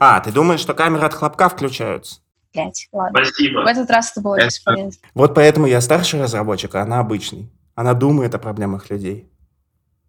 [0.00, 2.20] А, ты думаешь, что камеры от хлопка включаются?
[2.54, 3.22] Блять, ладно.
[3.22, 3.60] Спасибо.
[3.60, 5.00] В этот раз это было бесполезно.
[5.14, 7.52] Вот поэтому я старший разработчик, а она обычный.
[7.74, 9.30] Она думает о проблемах людей.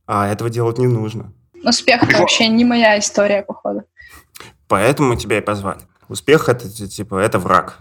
[0.07, 1.33] А этого делать не нужно.
[1.63, 3.83] Успех это вообще не моя история, походу.
[4.67, 5.81] Поэтому мы тебя и позвали.
[6.07, 7.77] Успех это типа это враг.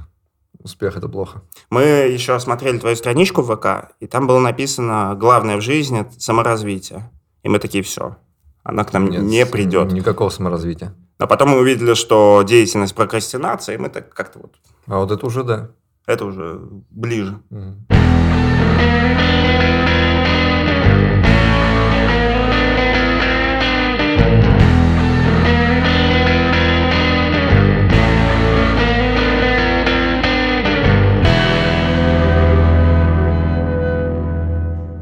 [0.58, 1.42] Успех— это плохо.
[1.70, 6.20] Мы еще осмотрели твою страничку в ВК, и там было написано «Главное в жизни– это
[6.20, 7.10] саморазвитие».
[7.42, 8.16] И мы такие, все,
[8.62, 9.92] она к нам Нет, не придет.
[9.92, 10.94] Никакого саморазвития.
[11.18, 14.54] А потом мы увидели, что деятельность прокрастинации, и мы так как-то вот,
[14.86, 15.70] А вот это уже да.
[16.06, 17.40] это уже ближе.
[17.50, 17.86] Мгм.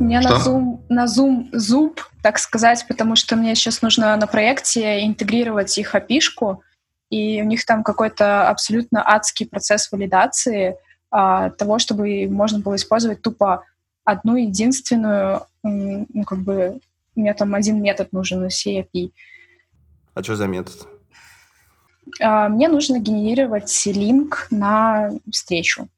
[0.01, 0.51] У меня на Что?
[0.51, 5.95] Zoom, на Zoom зуб, так сказать, потому что мне сейчас нужно на проекте интегрировать их
[5.95, 6.63] опишку,
[7.11, 10.77] и у них там какой-то абсолютно адский процесс валидации
[11.11, 13.65] а, того, чтобы можно было использовать тупо
[14.05, 16.81] одну единственную, ну, как бы,
[17.15, 19.13] мне там один метод нужен всей API.
[20.15, 20.87] А что за метод?
[22.21, 25.89] А, Мне нужно генерировать линк на встречу.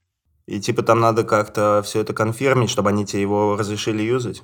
[0.47, 4.43] И типа там надо как-то все это конфирмить, чтобы они тебе его разрешили юзать?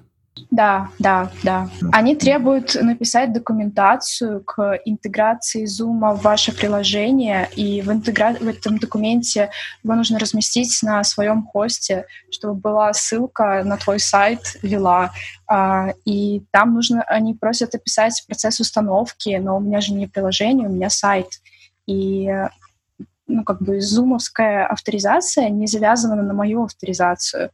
[0.51, 1.69] Да, да, да.
[1.93, 8.35] Они требуют написать документацию к интеграции Zoom в ваше приложение, и в, интегра...
[8.39, 9.51] в этом документе
[9.83, 15.13] его нужно разместить на своем хосте, чтобы была ссылка на твой сайт вела.
[15.47, 20.69] А, И там нужно, они просят описать процесс установки, но у меня же не приложение,
[20.69, 21.29] у меня сайт.
[21.87, 22.31] И
[23.27, 27.51] ну, как бы зумовская авторизация не завязана на мою авторизацию.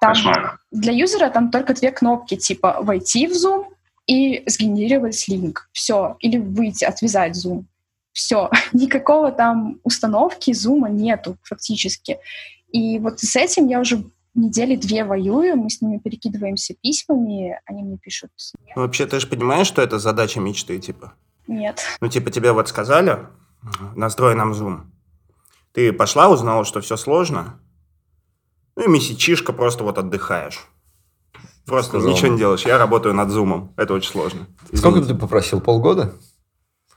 [0.00, 0.58] Там, Кошмар.
[0.70, 3.66] для юзера там только две кнопки, типа войти в Zoom
[4.06, 5.68] и сгенерировать линк.
[5.72, 6.16] Все.
[6.20, 7.64] Или выйти, отвязать Zoom.
[8.12, 8.50] Все.
[8.72, 12.18] Никакого там установки Zoom нету фактически.
[12.72, 17.82] И вот с этим я уже недели две воюю, мы с ними перекидываемся письмами, они
[17.82, 18.30] мне пишут
[18.76, 21.14] Ну, вообще, ты же понимаешь, что это задача мечты, типа?
[21.46, 21.82] «нет».
[22.00, 23.26] Ну, типа, тебе вот сказали,
[23.96, 24.82] настрой нам Zoom.
[25.72, 27.58] Ты пошла, узнала, что все сложно,
[28.78, 30.66] и месячишка просто вот отдыхаешь.
[31.66, 32.10] Просто Сказал.
[32.12, 32.64] ничего не делаешь.
[32.64, 33.74] Я работаю над зумом.
[33.76, 34.46] Это очень сложно.
[34.72, 35.14] Сколько Извините.
[35.14, 35.60] ты попросил?
[35.60, 36.14] Полгода?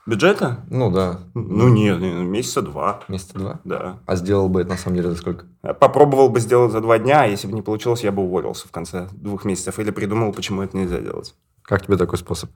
[0.06, 0.64] Бюджета?
[0.68, 1.20] Ну да.
[1.34, 3.02] Ну, нет, не, месяца два.
[3.06, 3.60] Месяца два.
[3.64, 4.00] Да.
[4.06, 5.46] А сделал бы это на самом деле за сколько?
[5.78, 8.72] Попробовал бы сделать за два дня, а если бы не получилось, я бы уволился в
[8.72, 9.78] конце двух месяцев.
[9.78, 11.34] Или придумал, почему это нельзя делать.
[11.62, 12.50] Как тебе такой способ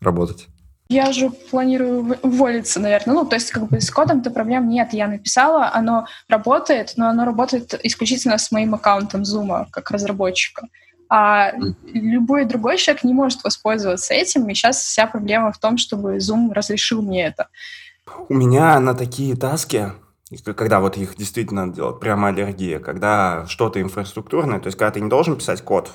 [0.00, 0.48] работать?
[0.90, 3.14] Я же планирую уволиться, наверное.
[3.14, 4.92] Ну, то есть, как бы с кодом-то проблем нет.
[4.92, 10.66] Я написала, оно работает, но оно работает исключительно с моим аккаунтом Zoom, как разработчика.
[11.08, 11.52] А
[11.92, 16.52] любой другой человек не может воспользоваться этим, и сейчас вся проблема в том, чтобы Zoom
[16.52, 17.46] разрешил мне это.
[18.28, 19.92] У меня на такие таски,
[20.56, 25.08] когда вот их действительно делать, прямо аллергия, когда что-то инфраструктурное, то есть когда ты не
[25.08, 25.92] должен писать код,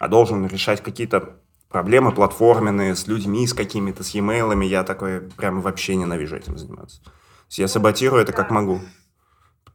[0.00, 1.36] а должен решать какие-то
[1.68, 7.02] проблемы платформенные с людьми, с какими-то, с e-mail, я такой прям вообще ненавижу этим заниматься.
[7.02, 7.10] То
[7.48, 8.80] есть я саботирую это как могу.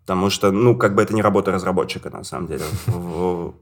[0.02, 2.64] Потому что, ну, как бы это не работа разработчика, на самом деле.
[2.88, 3.54] В,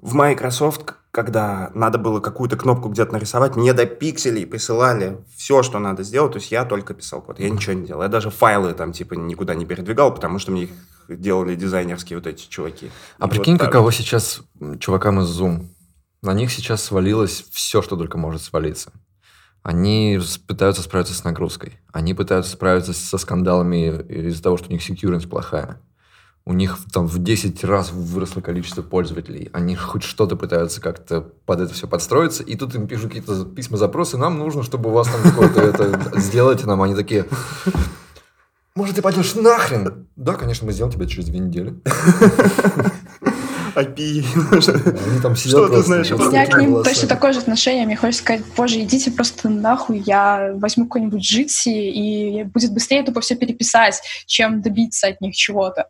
[0.00, 5.78] в Microsoft, когда надо было какую-то кнопку где-то нарисовать, мне до пикселей присылали все, что
[5.78, 6.32] надо сделать.
[6.32, 8.02] То есть я только писал код, я ничего не делал.
[8.02, 10.70] Я даже файлы там типа никуда не передвигал, потому что мне их
[11.08, 12.90] делали дизайнерские вот эти чуваки.
[13.18, 13.68] А И прикинь, вот так.
[13.68, 14.40] каково сейчас
[14.80, 15.66] чувакам из Zoom.
[16.22, 18.92] На них сейчас свалилось все, что только может свалиться.
[19.62, 21.78] Они пытаются справиться с нагрузкой.
[21.92, 25.80] Они пытаются справиться со скандалами из-за того, что у них security плохая.
[26.44, 29.50] У них там в 10 раз выросло количество пользователей.
[29.52, 32.42] Они хоть что-то пытаются как-то под это все подстроиться.
[32.42, 34.16] И тут им пишут какие-то письма, запросы.
[34.16, 36.80] Нам нужно, чтобы у вас там какое-то это сделайте нам.
[36.80, 37.26] Они такие...
[38.74, 40.06] Может, ты пойдешь нахрен?
[40.16, 41.74] Да, конечно, мы сделаем тебя через две недели.
[43.78, 44.24] API.
[45.10, 47.86] Они там Что сидят ты знаешь У меня к ним точно такое же отношение.
[47.86, 53.20] Мне хочется сказать, боже, идите просто нахуй, я возьму какой-нибудь джитси, и будет быстрее тупо
[53.20, 55.88] все переписать, чем добиться от них чего-то.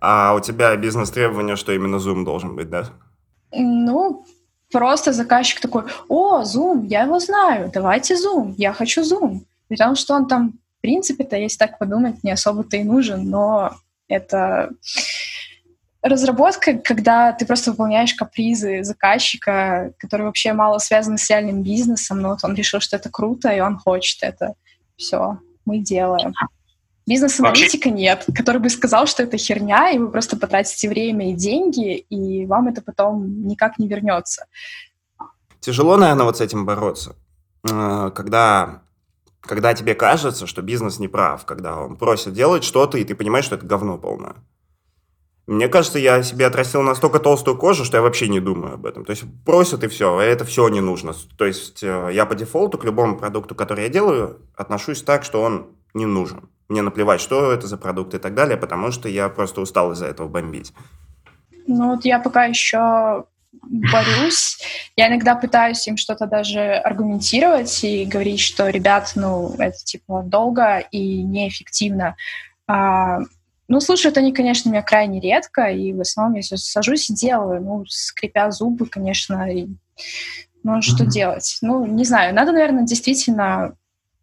[0.00, 2.90] А у тебя бизнес-требование, что именно Zoom должен быть, да?
[3.52, 4.26] Ну,
[4.70, 9.40] просто заказчик такой, о, Zoom, я его знаю, давайте Zoom, я хочу Zoom.
[9.68, 13.72] Потому что он там, в принципе-то, если так подумать, не особо-то и нужен, но
[14.08, 14.70] это
[16.04, 22.30] разработка, когда ты просто выполняешь капризы заказчика, который вообще мало связан с реальным бизнесом, но
[22.30, 24.54] вот он решил, что это круто, и он хочет это.
[24.96, 26.34] Все, мы делаем.
[27.06, 31.96] Бизнес-аналитика нет, который бы сказал, что это херня, и вы просто потратите время и деньги,
[31.96, 34.44] и вам это потом никак не вернется.
[35.60, 37.16] Тяжело, наверное, вот с этим бороться.
[37.70, 38.82] э, когда,
[39.40, 43.46] когда тебе кажется, что бизнес не прав, когда он просит делать что-то, и ты понимаешь,
[43.46, 44.36] что это говно полное.
[45.46, 49.04] Мне кажется, я себе отрастил настолько толстую кожу, что я вообще не думаю об этом.
[49.04, 51.14] То есть просят и все, а это все не нужно.
[51.36, 55.42] То есть э, я по дефолту к любому продукту, который я делаю, отношусь так, что
[55.42, 56.48] он не нужен.
[56.68, 60.06] Мне наплевать, что это за продукт и так далее, потому что я просто устал из-за
[60.06, 60.72] этого бомбить.
[61.66, 63.26] Ну вот я пока еще
[63.62, 64.58] борюсь.
[64.96, 70.78] Я иногда пытаюсь им что-то даже аргументировать и говорить, что, ребят, ну, это типа долго
[70.90, 72.16] и неэффективно.
[73.66, 77.84] Ну, слушают они, конечно, меня крайне редко, и в основном я сажусь и делаю, ну,
[77.86, 79.68] скрипя зубы, конечно, и,
[80.62, 81.08] ну, что mm-hmm.
[81.08, 81.58] делать?
[81.62, 83.76] Ну, не знаю, надо, наверное, действительно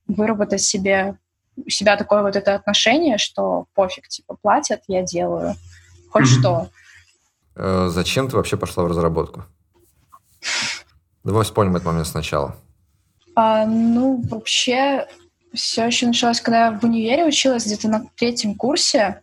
[0.07, 1.17] выработать себе
[1.57, 5.55] у себя такое вот это отношение, что пофиг, типа, платят, я делаю
[6.09, 6.69] хоть что.
[7.55, 9.43] Э, зачем ты вообще пошла в разработку?
[11.23, 12.55] Давай вспомним этот момент сначала.
[13.35, 15.07] А, ну, вообще,
[15.53, 19.21] все еще началось, когда я в универе училась, где-то на третьем курсе.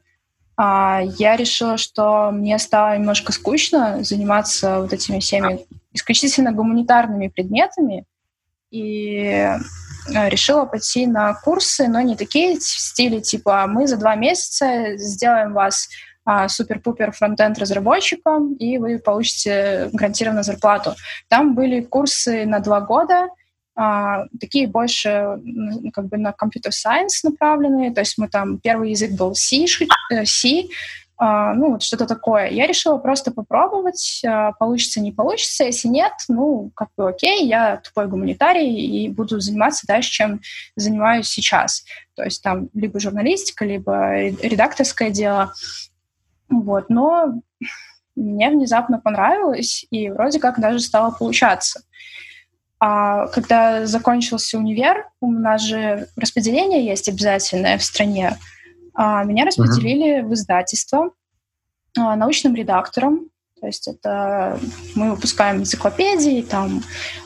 [0.60, 5.60] А, я решила, что мне стало немножко скучно заниматься вот этими всеми
[5.93, 8.05] исключительно гуманитарными предметами.
[8.72, 9.58] И э,
[10.28, 15.52] решила пойти на курсы, но не такие в стиле типа «мы за два месяца сделаем
[15.52, 15.88] вас
[16.25, 20.94] а, супер-пупер фронтенд разработчиком, и вы получите гарантированную зарплату.
[21.28, 23.28] Там были курсы на два года,
[24.40, 25.40] такие больше
[25.92, 29.66] как бы на computer science направленные, то есть мы там, первый язык был C,
[30.10, 30.64] э, C
[31.20, 32.48] а, ну, вот что-то такое.
[32.48, 35.64] Я решила просто попробовать, а, получится, не получится.
[35.64, 40.40] Если нет, ну, как бы окей, я тупой гуманитарий и буду заниматься дальше, чем
[40.76, 41.84] занимаюсь сейчас.
[42.14, 45.52] То есть там либо журналистика, либо редакторское дело.
[46.48, 47.42] Вот, но
[48.14, 51.82] мне внезапно понравилось, и вроде как даже стало получаться.
[52.80, 58.36] А когда закончился универ, у нас же распределение есть обязательное в стране,
[58.94, 60.26] а меня распределили uh-huh.
[60.26, 61.10] в издательство
[61.96, 63.30] а, научным редактором.
[63.60, 64.58] То есть это
[64.94, 66.82] мы выпускаем энциклопедии, там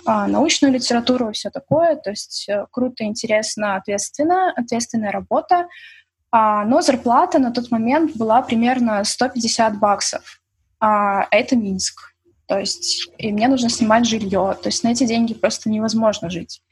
[0.07, 1.97] а, научную литературу и все такое.
[1.97, 5.69] То есть э, круто, интересно, ответственно, ответственная работа.
[6.31, 10.41] А, но зарплата на тот момент была примерно 150 баксов.
[10.81, 12.12] А это Минск.
[12.47, 14.57] То есть и мне нужно снимать жилье.
[14.61, 16.63] То есть на эти деньги просто невозможно жить.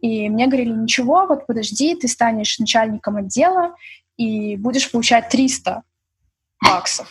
[0.00, 3.76] И мне говорили, ничего, вот подожди, ты станешь начальником отдела
[4.16, 5.82] и будешь получать 300
[6.60, 7.08] баксов.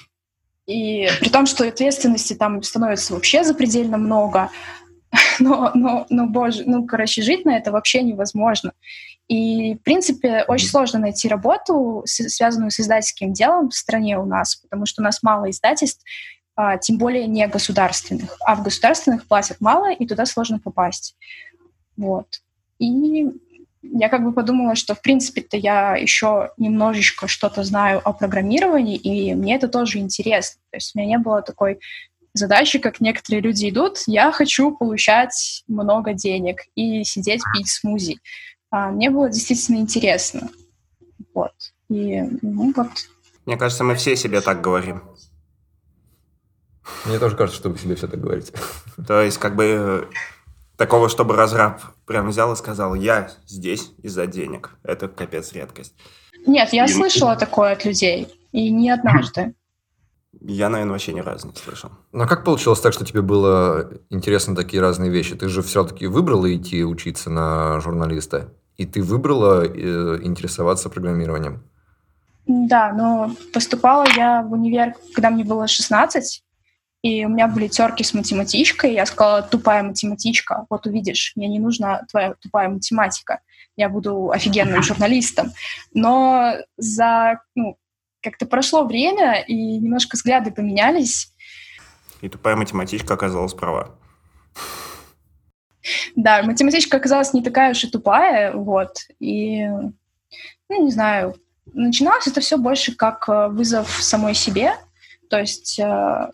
[0.67, 4.49] И при том, что ответственности там становится вообще запредельно много,
[5.39, 8.73] но, но, но, боже, ну, короче, жить на это вообще невозможно.
[9.27, 14.55] И, в принципе, очень сложно найти работу, связанную с издательским делом в стране у нас,
[14.57, 16.03] потому что у нас мало издательств,
[16.55, 18.37] а, тем более не государственных.
[18.45, 21.15] А в государственных платят мало, и туда сложно попасть.
[21.97, 22.27] Вот.
[22.79, 23.27] И
[23.81, 29.33] я как бы подумала, что, в принципе-то, я еще немножечко что-то знаю о программировании, и
[29.33, 30.61] мне это тоже интересно.
[30.71, 31.79] То есть у меня не было такой
[32.33, 38.19] задачи, как некоторые люди идут, я хочу получать много денег и сидеть пить смузи
[38.71, 40.49] а, мне было действительно интересно.
[41.33, 41.53] Вот.
[41.89, 42.89] И, ну, вот.
[43.45, 45.03] Мне кажется, мы все себе так говорим.
[47.05, 48.53] Мне тоже кажется, что вы себе все так говорите.
[49.07, 50.07] То есть, как бы,
[50.77, 54.71] такого, чтобы разраб прям взял и сказал, я здесь из-за денег.
[54.83, 55.93] Это капец редкость.
[56.45, 56.87] Нет, я и...
[56.87, 58.27] слышала такое от людей.
[58.51, 59.53] И не однажды.
[60.39, 61.91] Я, наверное, вообще ни разу не слышал.
[62.11, 65.35] Но как получилось так, что тебе было интересно такие разные вещи?
[65.35, 68.51] Ты же все-таки выбрала идти учиться на журналиста?
[68.81, 71.63] и ты выбрала э, интересоваться программированием?
[72.47, 76.43] Да, но поступала я в универ, когда мне было 16,
[77.01, 78.93] и у меня были терки с математичкой.
[78.93, 83.39] Я сказала, тупая математичка, вот увидишь, мне не нужна твоя тупая математика,
[83.75, 85.51] я буду офигенным журналистом.
[85.93, 87.77] Но за, ну,
[88.21, 91.33] как-то прошло время, и немножко взгляды поменялись.
[92.21, 93.95] И тупая математичка оказалась права.
[96.15, 101.35] Да, математичка оказалась не такая уж и тупая, вот, и, ну, не знаю,
[101.73, 104.75] начиналось это все больше как э, вызов самой себе,
[105.31, 106.31] то есть э,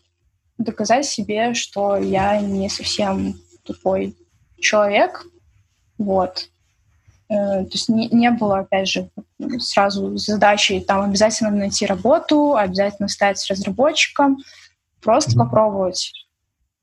[0.58, 4.16] доказать себе, что я не совсем тупой
[4.60, 5.26] человек,
[5.98, 6.50] вот.
[7.30, 9.10] Э, то есть не, не было, опять же,
[9.60, 14.38] сразу задачи там обязательно найти работу, обязательно стать разработчиком,
[15.02, 15.44] просто mm-hmm.
[15.44, 16.12] попробовать.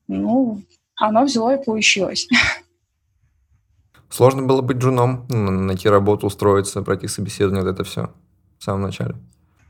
[0.07, 0.61] Ну,
[0.95, 2.27] оно взяло и получилось.
[4.09, 8.13] Сложно было быть джуном, найти работу, устроиться, пройти собеседование, вот это все
[8.59, 9.15] в самом начале?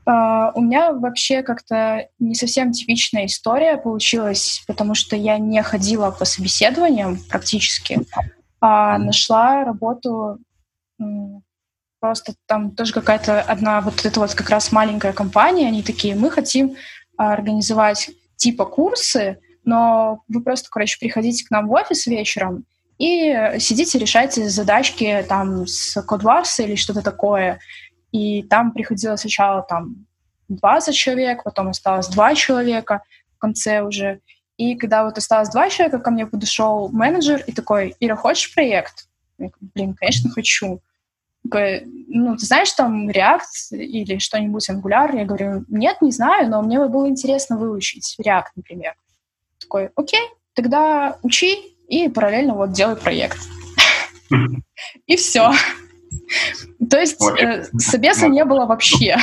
[0.08, 6.12] Uh, у меня вообще как-то не совсем типичная история получилась, потому что я не ходила
[6.12, 8.00] по собеседованиям практически.
[8.60, 10.38] А нашла работу
[11.98, 16.30] просто там тоже какая-то одна вот эта вот как раз маленькая компания, они такие, мы
[16.30, 16.76] хотим
[17.16, 22.64] организовать типа курсы, но вы просто, короче, приходите к нам в офис вечером
[22.98, 27.60] и сидите, решайте задачки там с Кодварса или что-то такое.
[28.12, 30.06] И там приходило сначала там
[30.48, 33.02] 20 человек, потом осталось 2 человека
[33.36, 34.20] в конце уже.
[34.56, 39.06] И когда вот осталось два человека, ко мне подошел менеджер и такой, Ира, хочешь проект?
[39.38, 40.80] Я говорю, блин, конечно, хочу.
[41.44, 45.14] Такой, ну, ты знаешь там React или что-нибудь Angular?
[45.14, 48.94] Я говорю, нет, не знаю, но мне было интересно выучить React, например.
[49.60, 51.54] Такой, окей, тогда учи
[51.88, 53.38] и параллельно вот делай проект.
[55.06, 55.52] И все.
[56.90, 59.16] То есть э, собеса не было вообще.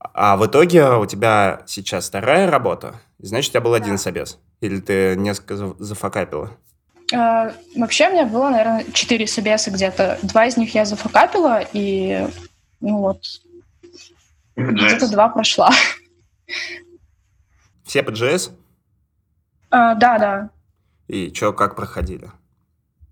[0.00, 4.38] А в итоге у тебя сейчас вторая работа, значит, у тебя был один собес?
[4.60, 6.50] Или ты несколько зафакапила?
[7.14, 10.18] Uh, вообще у меня было, наверное, четыре собеса где-то.
[10.22, 12.28] Два из них я зафакапила, и
[12.80, 13.22] ну вот,
[14.56, 15.70] где-то два прошла.
[17.84, 18.50] Все по JS?
[19.70, 20.50] Uh, да, да.
[21.06, 22.30] И что, как проходили?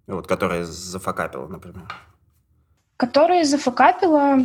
[0.07, 1.85] Вот, которые зафакапила, например.
[2.97, 4.39] Которые зафакапила,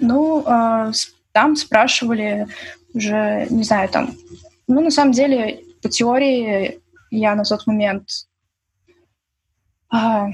[0.00, 0.92] ну, э,
[1.32, 2.46] там спрашивали
[2.92, 4.14] уже, не знаю, там,
[4.66, 6.80] ну, на самом деле, по теории
[7.10, 8.08] я на тот момент
[9.92, 10.26] э,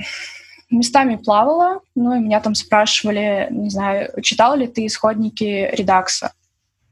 [0.70, 6.32] местами плавала, ну, и меня там спрашивали, не знаю, читала ли ты исходники редакса?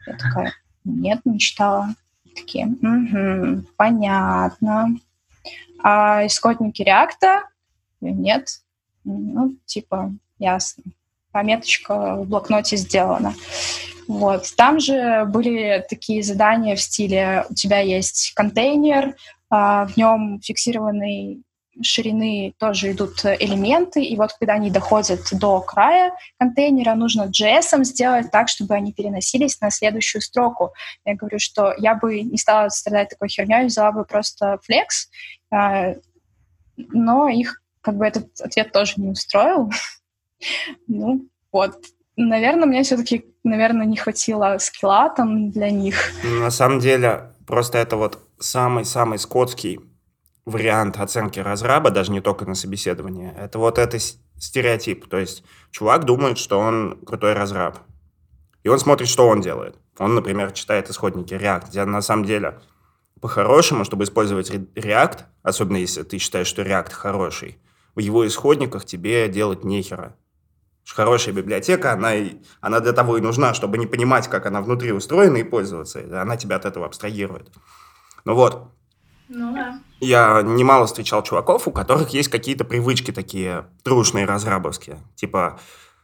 [0.06, 0.52] Я такая,
[0.84, 1.94] нет, не читала.
[2.34, 4.96] Такие, угу, понятно.
[5.82, 7.44] А исходники реакта?
[8.00, 8.60] Нет.
[9.06, 10.84] Ну, типа, ясно
[11.36, 13.34] пометочка в блокноте сделана.
[14.08, 14.46] Вот.
[14.56, 19.14] Там же были такие задания в стиле у тебя есть контейнер,
[19.50, 21.42] а в нем фиксированный
[21.82, 28.30] ширины тоже идут элементы, и вот когда они доходят до края контейнера, нужно JS сделать
[28.30, 30.72] так, чтобы они переносились на следующую строку.
[31.04, 35.10] Я говорю, что я бы не стала страдать такой херней, взяла бы просто Flex,
[35.52, 35.96] а,
[36.78, 39.70] но их как бы этот ответ тоже не устроил.
[40.86, 41.78] Ну, вот.
[42.16, 45.96] Наверное, мне все-таки, наверное, не хватило скилла там для них.
[46.24, 49.80] На самом деле, просто это вот самый-самый скотский
[50.44, 53.32] вариант оценки разраба, даже не только на собеседовании.
[53.34, 55.08] Это вот это стереотип.
[55.08, 57.78] То есть чувак думает, что он крутой разраб.
[58.62, 59.76] И он смотрит, что он делает.
[59.98, 62.58] Он, например, читает исходники React, где на самом деле
[63.20, 67.58] по-хорошему, чтобы использовать React, особенно если ты считаешь, что React хороший,
[67.96, 70.14] в его исходниках тебе делать нехера.
[70.86, 72.12] Хорошая библиотека, она,
[72.60, 76.04] она для того и нужна, чтобы не понимать, как она внутри устроена и пользоваться.
[76.20, 77.50] Она тебя от этого абстрагирует.
[78.24, 78.70] Ну вот.
[79.28, 79.80] Ну да.
[79.98, 84.98] Я немало встречал чуваков, у которых есть какие-то привычки такие трушные, разрабовские.
[85.16, 85.58] Типа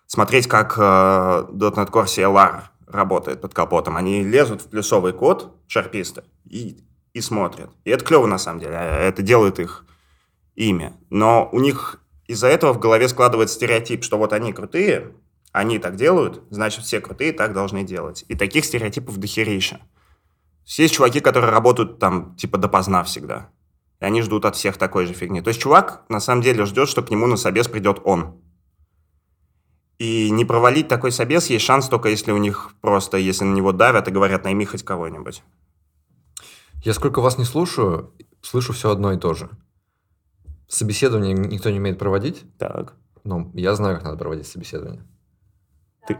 [0.07, 3.97] смотреть, как э, .NET Core CLR работает под капотом.
[3.97, 6.83] Они лезут в плюсовый код, шарписты, и,
[7.13, 7.71] и смотрят.
[7.85, 8.75] И это клево на самом деле.
[8.75, 9.85] Это делает их
[10.54, 10.97] имя.
[11.11, 15.12] Но у них из-за этого в голове складывается стереотип, что вот они крутые,
[15.52, 18.25] они так делают, значит, все крутые так должны делать.
[18.28, 19.80] И таких стереотипов дохерища.
[20.64, 23.50] Есть чуваки, которые работают там типа допоздна всегда.
[24.00, 25.42] И они ждут от всех такой же фигни.
[25.42, 28.40] То есть чувак на самом деле ждет, что к нему на собес придет он.
[29.99, 33.73] И не провалить такой собес есть шанс только если у них просто, если на него
[33.73, 35.42] давят и говорят, найми хоть кого-нибудь.
[36.82, 39.50] Я сколько вас не слушаю, слышу все одно и то же.
[40.73, 42.45] Собеседование никто не умеет проводить.
[42.57, 42.95] Так.
[43.25, 45.02] Ну, я знаю, как надо проводить собеседование.
[46.09, 46.17] Ты?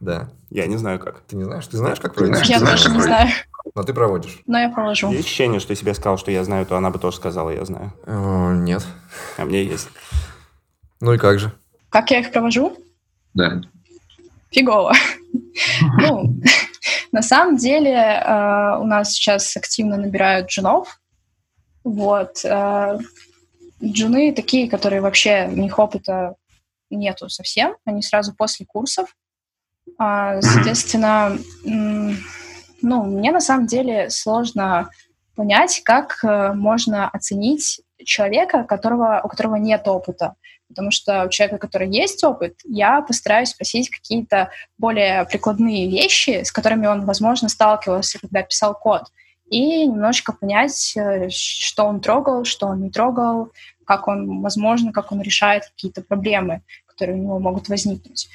[0.00, 0.30] Да.
[0.48, 1.20] Я не знаю, как.
[1.20, 1.66] Ты не знаешь?
[1.66, 2.48] Ты знаешь, как проводить?
[2.48, 3.28] Я тоже не знаю.
[3.74, 4.40] Но ты проводишь.
[4.46, 5.10] Но я провожу.
[5.10, 7.50] Есть ощущение, что если бы я сказал, что я знаю, то она бы тоже сказала,
[7.50, 7.92] я знаю.
[8.06, 8.86] О, нет.
[9.36, 9.90] А мне есть.
[11.02, 11.52] Ну и как же?
[11.90, 12.74] Как я их провожу?
[13.34, 13.60] Да.
[14.50, 14.94] Фигово.
[15.98, 16.40] Ну,
[17.12, 20.98] на самом деле э, у нас сейчас активно набирают джунов.
[21.84, 22.42] Вот.
[23.82, 26.34] Джуны такие, которые вообще у них опыта
[26.90, 29.14] нету совсем, они сразу после курсов.
[29.98, 34.90] А, соответственно, ну, мне на самом деле сложно
[35.34, 40.34] понять, как э, можно оценить человека, которого, у которого нет опыта.
[40.68, 46.52] Потому что у человека, который есть опыт, я постараюсь спросить какие-то более прикладные вещи, с
[46.52, 49.04] которыми он, возможно, сталкивался, когда писал код,
[49.50, 53.52] и немножко понять, э, что он трогал, что он не трогал,
[53.84, 58.28] как он, возможно, как он решает какие-то проблемы, которые у него могут возникнуть.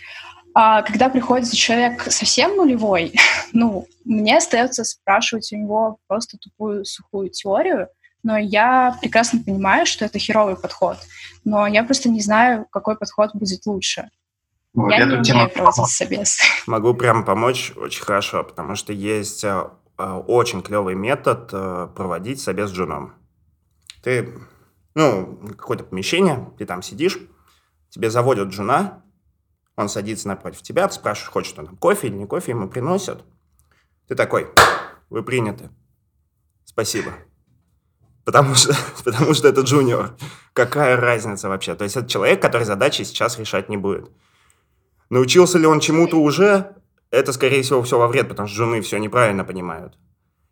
[0.53, 3.13] А когда приходит человек совсем нулевой,
[3.53, 7.87] ну, мне остается спрашивать у него просто тупую сухую теорию,
[8.23, 10.97] Но я прекрасно понимаю, что это херовый подход.
[11.45, 14.09] Но я просто не знаю, какой подход будет лучше.
[14.73, 16.39] Вот, я не умею проводить собес.
[16.67, 19.69] Могу прям помочь очень хорошо, потому что есть э,
[20.03, 23.13] очень клевый метод э, проводить собес с джуном.
[24.03, 24.33] Ты,
[24.93, 27.17] ну, какое-то помещение, ты там сидишь,
[27.89, 29.03] тебе заводят джуна,
[29.75, 33.23] он садится напротив тебя, ты спрашиваешь, хочет он кофе или не кофе, ему приносят.
[34.07, 34.47] Ты такой,
[35.09, 35.69] вы приняты.
[36.63, 37.13] Спасибо.
[38.25, 40.15] Потому что, потому что это джуниор.
[40.53, 41.75] Какая разница вообще?
[41.75, 44.11] То есть это человек, который задачи сейчас решать не будет.
[45.09, 46.75] Научился ли он чему-то уже,
[47.15, 49.97] это, скорее всего, все во вред, потому что жены все неправильно понимают.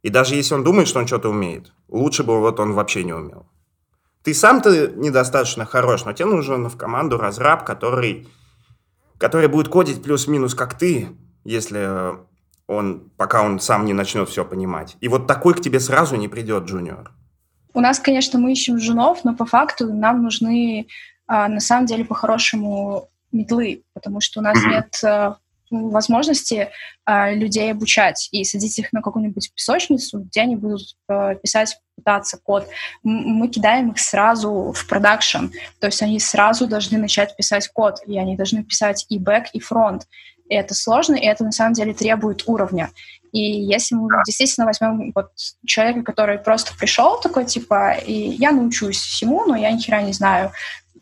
[0.01, 3.13] И даже если он думает, что он что-то умеет, лучше бы вот он вообще не
[3.13, 3.47] умел.
[4.23, 8.27] Ты сам-то недостаточно хорош, но тебе нужен в команду разраб, который,
[9.17, 11.09] который будет кодить плюс-минус как ты,
[11.43, 12.15] если
[12.67, 14.95] он, пока он сам не начнет все понимать.
[15.01, 17.11] И вот такой к тебе сразу не придет джуниор.
[17.73, 20.87] У нас, конечно, мы ищем женов, но по факту нам нужны,
[21.27, 25.33] а, на самом деле, по-хорошему медлы, потому что у нас нет э,
[25.73, 26.69] возможности
[27.05, 32.37] э, людей обучать и садить их на какую-нибудь песочницу, где они будут э, писать, пытаться
[32.37, 32.67] код.
[33.03, 35.47] Мы кидаем их сразу в продакшн,
[35.79, 39.59] то есть они сразу должны начать писать код, и они должны писать и бэк, и
[39.59, 40.07] фронт.
[40.49, 42.91] И это сложно, и это на самом деле требует уровня.
[43.31, 45.31] И если мы действительно возьмем вот
[45.65, 50.13] человека, который просто пришел такой, типа, и я научусь всему, но я ни хера не
[50.13, 50.51] знаю,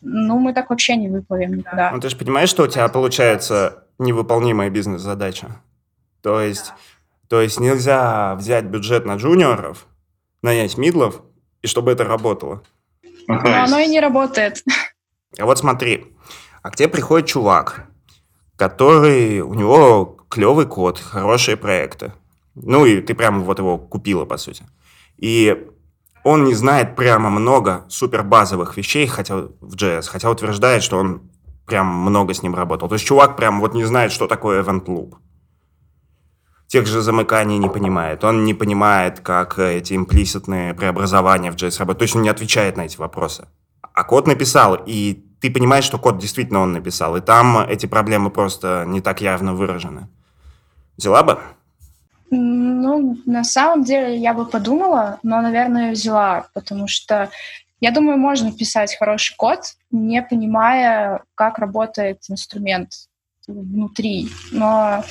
[0.02, 1.92] ну, мы так вообще не выплывем никуда.
[1.92, 5.62] Ну, ты же понимаешь, что у тебя получается невыполнимая бизнес-задача?
[6.22, 6.76] То есть, да.
[7.28, 9.86] то есть нельзя взять бюджет на джуниоров,
[10.42, 11.22] нанять мидлов,
[11.62, 12.62] и чтобы это работало.
[13.28, 14.64] Но оно и не работает.
[15.38, 16.14] А вот смотри,
[16.62, 17.86] а к тебе приходит чувак,
[18.56, 22.12] который, у него клевый код, хорошие проекты.
[22.54, 24.64] Ну, и ты прямо вот его купила, по сути.
[25.16, 25.68] И
[26.24, 31.22] он не знает прямо много супер базовых вещей хотя, в JS, хотя утверждает, что он
[31.66, 32.88] прям много с ним работал.
[32.88, 35.14] То есть чувак прям вот не знает, что такое event loop.
[36.68, 38.24] Тех же замыканий не понимает.
[38.24, 41.98] Он не понимает, как эти имплиситные преобразования в JS работают.
[41.98, 43.46] То есть он не отвечает на эти вопросы.
[43.92, 47.16] А код написал, и ты понимаешь, что код действительно он написал.
[47.16, 50.08] И там эти проблемы просто не так явно выражены.
[50.96, 51.38] Взяла бы?
[52.34, 57.30] Ну, на самом деле я бы подумала, но, наверное, взяла, потому что
[57.78, 62.92] я думаю, можно писать хороший код, не понимая, как работает инструмент
[63.46, 64.30] внутри.
[64.50, 65.04] Но,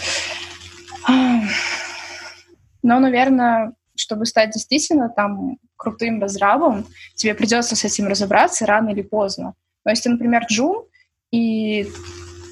[2.81, 9.03] но наверное, чтобы стать действительно там крутым разрабом, тебе придется с этим разобраться рано или
[9.03, 9.53] поздно.
[9.85, 10.85] Но если, например, Джун,
[11.29, 11.87] и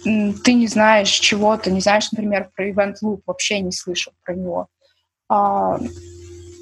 [0.03, 4.67] ты не знаешь чего-то, не знаешь, например, про Event Loop, вообще не слышал про него.
[5.27, 5.77] А,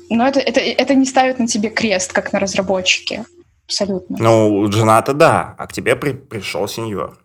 [0.10, 3.26] но это, это, это не ставит на тебе крест, как на разработчике.
[3.66, 4.18] Абсолютно.
[4.20, 7.18] Ну, жена-то да, а к тебе при, пришел сеньор.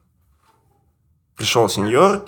[1.36, 2.24] Пришел сеньор,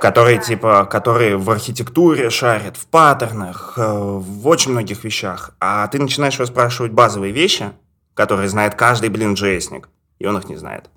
[0.00, 5.56] который, типа, который в архитектуре шарит, в паттернах, э, в очень многих вещах.
[5.60, 7.72] А ты начинаешь его спрашивать базовые вещи,
[8.14, 10.90] которые знает каждый, блин, джейсник, и он их не знает.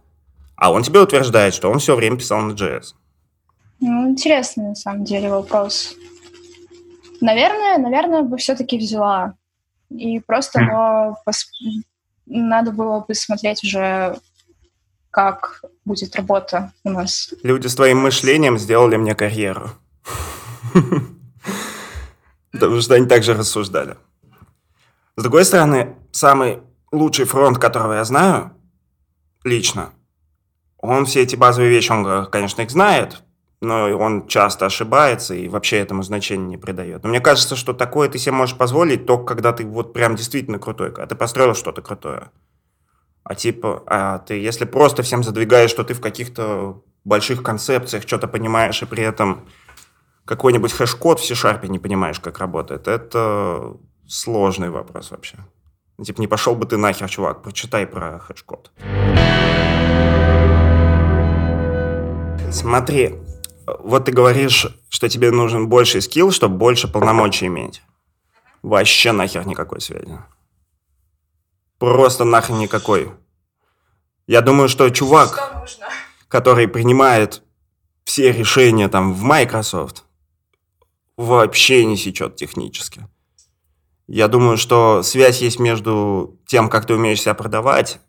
[0.62, 2.94] А он тебе утверждает, что он все время писал на JS.
[3.80, 5.96] Ну, интересный, на самом деле, вопрос.
[7.20, 9.34] Наверное, наверное, бы все-таки взяла.
[9.90, 10.68] И просто хм.
[10.68, 11.50] но пос...
[12.28, 14.20] надо было бы смотреть уже,
[15.10, 17.34] как будет работа у нас.
[17.42, 19.72] Люди с твоим мышлением сделали мне карьеру.
[22.52, 23.98] Потому что они также рассуждали.
[25.16, 26.60] С другой стороны, самый
[26.92, 28.52] лучший фронт, которого я знаю,
[29.44, 29.92] лично,
[30.82, 33.24] он все эти базовые вещи, он, конечно, их знает,
[33.62, 37.04] но он часто ошибается и вообще этому значения не придает.
[37.04, 40.58] Но мне кажется, что такое ты себе можешь позволить только когда ты вот прям действительно
[40.58, 42.32] крутой, когда ты построил что-то крутое.
[43.24, 48.28] А типа, а ты если просто всем задвигаешь, что ты в каких-то больших концепциях что-то
[48.28, 49.48] понимаешь, и при этом
[50.26, 53.76] какой-нибудь хэш-код в C-Sharp не понимаешь, как работает, это
[54.08, 55.38] сложный вопрос вообще.
[56.04, 58.72] Типа, не пошел бы ты нахер, чувак, прочитай про хэш-код.
[62.52, 63.16] Смотри,
[63.80, 67.82] вот ты говоришь, что тебе нужен больше скилл, чтобы больше полномочий иметь.
[68.62, 70.20] Вообще нахер никакой связи.
[71.80, 73.12] Просто нахер никакой.
[74.28, 75.86] Я думаю, что чувак, что
[76.28, 77.42] который принимает
[78.04, 80.04] все решения там в Microsoft,
[81.18, 83.08] вообще не сечет технически.
[84.08, 88.00] Я думаю, что связь есть между тем, как ты умеешь себя продавать,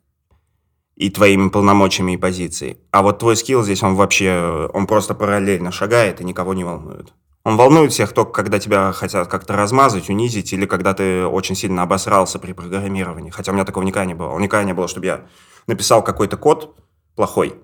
[0.97, 2.79] и твоими полномочиями и позицией.
[2.91, 7.13] А вот твой скилл здесь, он вообще, он просто параллельно шагает и никого не волнует.
[7.45, 11.83] Он волнует всех только, когда тебя хотят как-то размазать, унизить, или когда ты очень сильно
[11.83, 13.31] обосрался при программировании.
[13.31, 14.39] Хотя у меня такого никогда не было.
[14.39, 15.27] Никогда не было, чтобы я
[15.67, 16.77] написал какой-то код
[17.17, 17.57] плохой.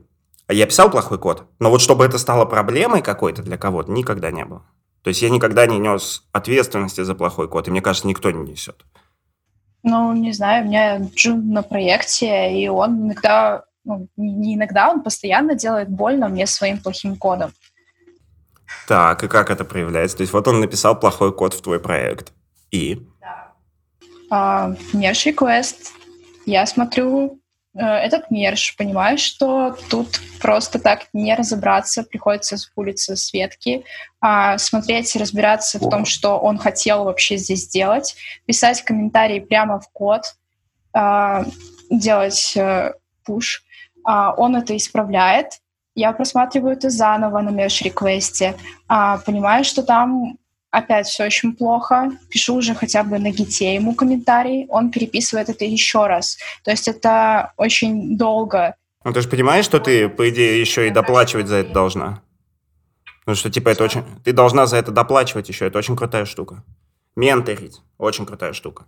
[0.49, 4.31] А я писал плохой код, но вот чтобы это стало проблемой какой-то для кого-то, никогда
[4.31, 4.63] не было.
[5.03, 8.51] То есть я никогда не нес ответственности за плохой код, и мне кажется, никто не
[8.51, 8.85] несет.
[9.83, 15.03] Ну, не знаю, у меня Джун на проекте, и он иногда, ну, не иногда, он
[15.03, 17.53] постоянно делает больно мне своим плохим кодом.
[18.87, 20.17] Так, и как это проявляется?
[20.17, 22.33] То есть вот он написал плохой код в твой проект.
[22.71, 23.07] И?
[23.21, 23.53] Да.
[24.31, 25.93] А, merge request.
[26.45, 27.41] Я смотрю
[27.75, 32.57] этот мерж, понимаю, что тут просто так не разобраться, приходится
[33.17, 33.85] с ветки,
[34.21, 39.89] а смотреть, разбираться в том, что он хотел вообще здесь сделать, писать комментарии прямо в
[39.93, 40.23] код,
[40.93, 41.45] а,
[41.91, 43.63] делать э, пуш.
[44.05, 45.61] А, он это исправляет,
[45.95, 48.55] я просматриваю это заново на меж-реквесте,
[48.89, 50.39] а, понимаю, что там
[50.71, 55.65] опять все очень плохо, пишу уже хотя бы на гите ему комментарий, он переписывает это
[55.65, 56.39] еще раз.
[56.65, 58.75] То есть это очень долго.
[59.05, 62.23] Ну ты же понимаешь, что ты, по идее, еще и доплачивать за это должна?
[63.27, 64.05] Ну что, типа, это очень...
[64.25, 66.65] Ты должна за это доплачивать еще, это очень крутая штука.
[67.15, 68.87] Менторить, очень крутая штука.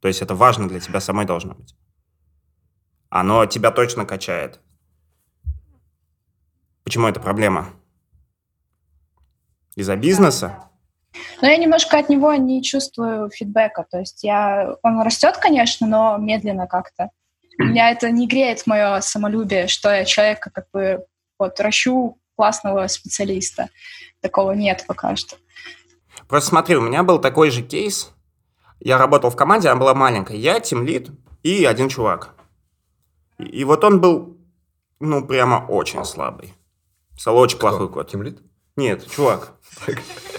[0.00, 1.74] То есть это важно для тебя самой должно быть.
[3.08, 4.60] Оно тебя точно качает.
[6.84, 7.70] Почему это проблема?
[9.76, 10.69] Из-за бизнеса?
[11.40, 13.86] Но я немножко от него не чувствую фидбэка.
[13.90, 17.10] То есть я, он растет, конечно, но медленно как-то.
[17.58, 21.04] Меня это не греет мое самолюбие, что я человека как бы
[21.38, 23.68] вот ращу классного специалиста.
[24.20, 25.36] Такого нет пока что.
[26.28, 28.12] Просто смотри, у меня был такой же кейс.
[28.78, 30.36] Я работал в команде, она была маленькая.
[30.36, 31.10] Я, тимлид
[31.42, 32.34] и один чувак.
[33.38, 34.38] И, и вот он был,
[35.00, 36.54] ну, прямо очень слабый.
[37.14, 37.68] Писал очень Кто?
[37.68, 38.10] плохой код.
[38.10, 38.40] Тимлит?
[38.80, 39.52] Нет, чувак.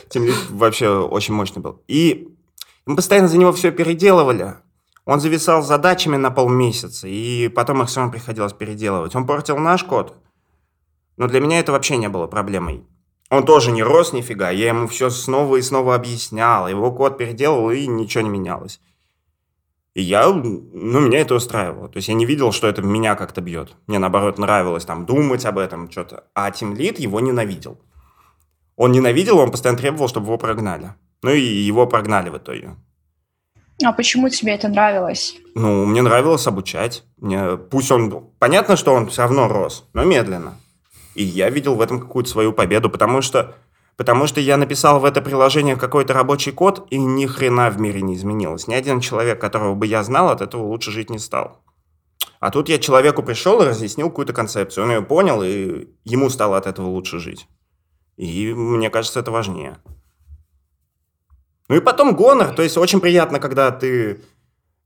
[0.10, 1.84] Тимлит вообще очень мощный был.
[1.88, 2.28] И
[2.88, 4.56] мы постоянно за него все переделывали.
[5.06, 9.16] Он зависал задачами на полмесяца, и потом их все равно приходилось переделывать.
[9.16, 10.16] Он портил наш код,
[11.18, 12.84] но для меня это вообще не было проблемой.
[13.30, 17.70] Он тоже не рос нифига, я ему все снова и снова объяснял, его код переделывал,
[17.70, 18.82] и ничего не менялось.
[19.94, 21.90] И я, ну, меня это устраивало.
[21.90, 23.76] То есть я не видел, что это меня как-то бьет.
[23.88, 26.24] Мне, наоборот, нравилось там думать об этом, что-то.
[26.34, 27.78] А Тим Лид его ненавидел.
[28.82, 30.96] Он ненавидел, он постоянно требовал, чтобы его прогнали.
[31.22, 32.76] Ну и его прогнали в итоге.
[33.84, 35.36] А почему тебе это нравилось?
[35.54, 37.04] Ну, мне нравилось обучать.
[37.18, 38.32] Мне, пусть он...
[38.40, 40.56] Понятно, что он все равно рос, но медленно.
[41.14, 43.54] И я видел в этом какую-то свою победу, потому что
[43.98, 48.02] Потому что я написал в это приложение какой-то рабочий код, и ни хрена в мире
[48.02, 48.68] не изменилось.
[48.68, 51.62] Ни один человек, которого бы я знал, от этого лучше жить не стал.
[52.40, 54.86] А тут я человеку пришел и разъяснил какую-то концепцию.
[54.86, 57.48] Он ее понял, и ему стало от этого лучше жить.
[58.18, 59.78] И мне кажется, это важнее.
[61.68, 62.54] Ну и потом гонор.
[62.54, 64.22] То есть очень приятно, когда ты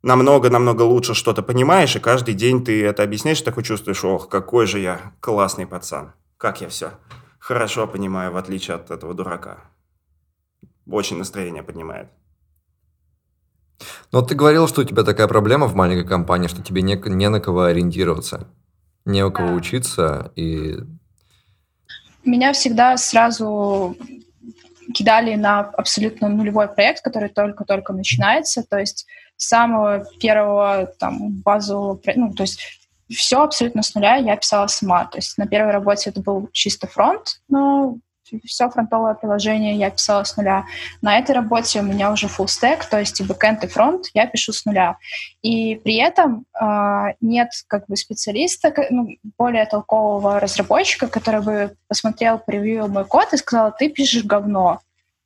[0.04, 4.80] намного-намного лучше что-то понимаешь, и каждый день ты это объясняешь, такой чувствуешь, ох, какой же
[4.80, 6.14] я классный пацан.
[6.38, 6.92] Как я все
[7.46, 9.60] хорошо понимаю, в отличие от этого дурака.
[10.90, 12.10] Очень настроение поднимает.
[14.12, 17.30] Но ты говорил, что у тебя такая проблема в маленькой компании, что тебе не, не
[17.30, 18.48] на кого ориентироваться,
[19.06, 20.32] не у кого учиться.
[20.36, 20.80] И...
[22.26, 23.96] Меня всегда сразу
[24.94, 28.64] кидали на абсолютно нулевой проект, который только-только начинается.
[28.64, 29.06] То есть
[29.38, 32.62] с самого первого там базового, ну, то есть
[33.10, 35.06] все абсолютно с нуля я писала сама.
[35.06, 37.98] То есть на первой работе это был чисто фронт, но
[38.46, 40.66] все фронтовое приложение я писала с нуля.
[41.02, 44.28] На этой работе у меня уже full stack, то есть и бэкэнд, и фронт я
[44.28, 44.98] пишу с нуля.
[45.42, 52.40] И при этом э, нет как бы специалиста, ну, более толкового разработчика, который бы посмотрел,
[52.40, 54.80] превью мой код и сказал, ты пишешь говно.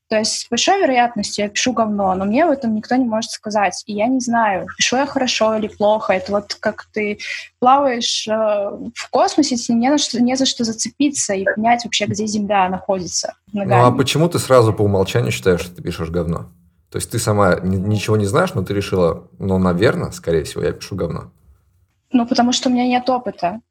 [0.09, 3.29] То есть с большой вероятностью я пишу говно, но мне в этом никто не может
[3.29, 3.83] сказать.
[3.85, 6.13] И я не знаю, пишу я хорошо или плохо.
[6.13, 7.19] Это вот как ты
[7.59, 12.07] плаваешь э, в космосе, тебе не, на что, не за что зацепиться и понять вообще,
[12.07, 13.35] где Земля находится.
[13.53, 16.49] Ну а почему ты сразу по умолчанию считаешь, что ты пишешь говно?
[16.89, 20.71] То есть ты сама ничего не знаешь, но ты решила, ну, наверное, скорее всего, я
[20.71, 21.31] пишу говно.
[22.11, 23.61] Ну, потому что у меня нет опыта.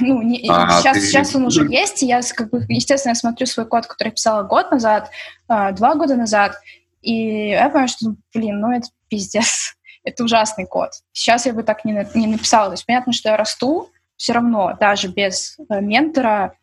[0.00, 1.02] Ну, не, а, сейчас, ты...
[1.02, 4.42] сейчас он уже есть, и я, как бы, естественно, смотрю свой код, который я писала
[4.42, 5.10] год назад,
[5.48, 6.56] а, два года назад,
[7.02, 10.90] и я понимаю, что, блин, ну это пиздец, это ужасный код.
[11.12, 12.66] Сейчас я бы так не, не написала.
[12.66, 16.54] То есть понятно, что я расту все равно, даже без э, ментора,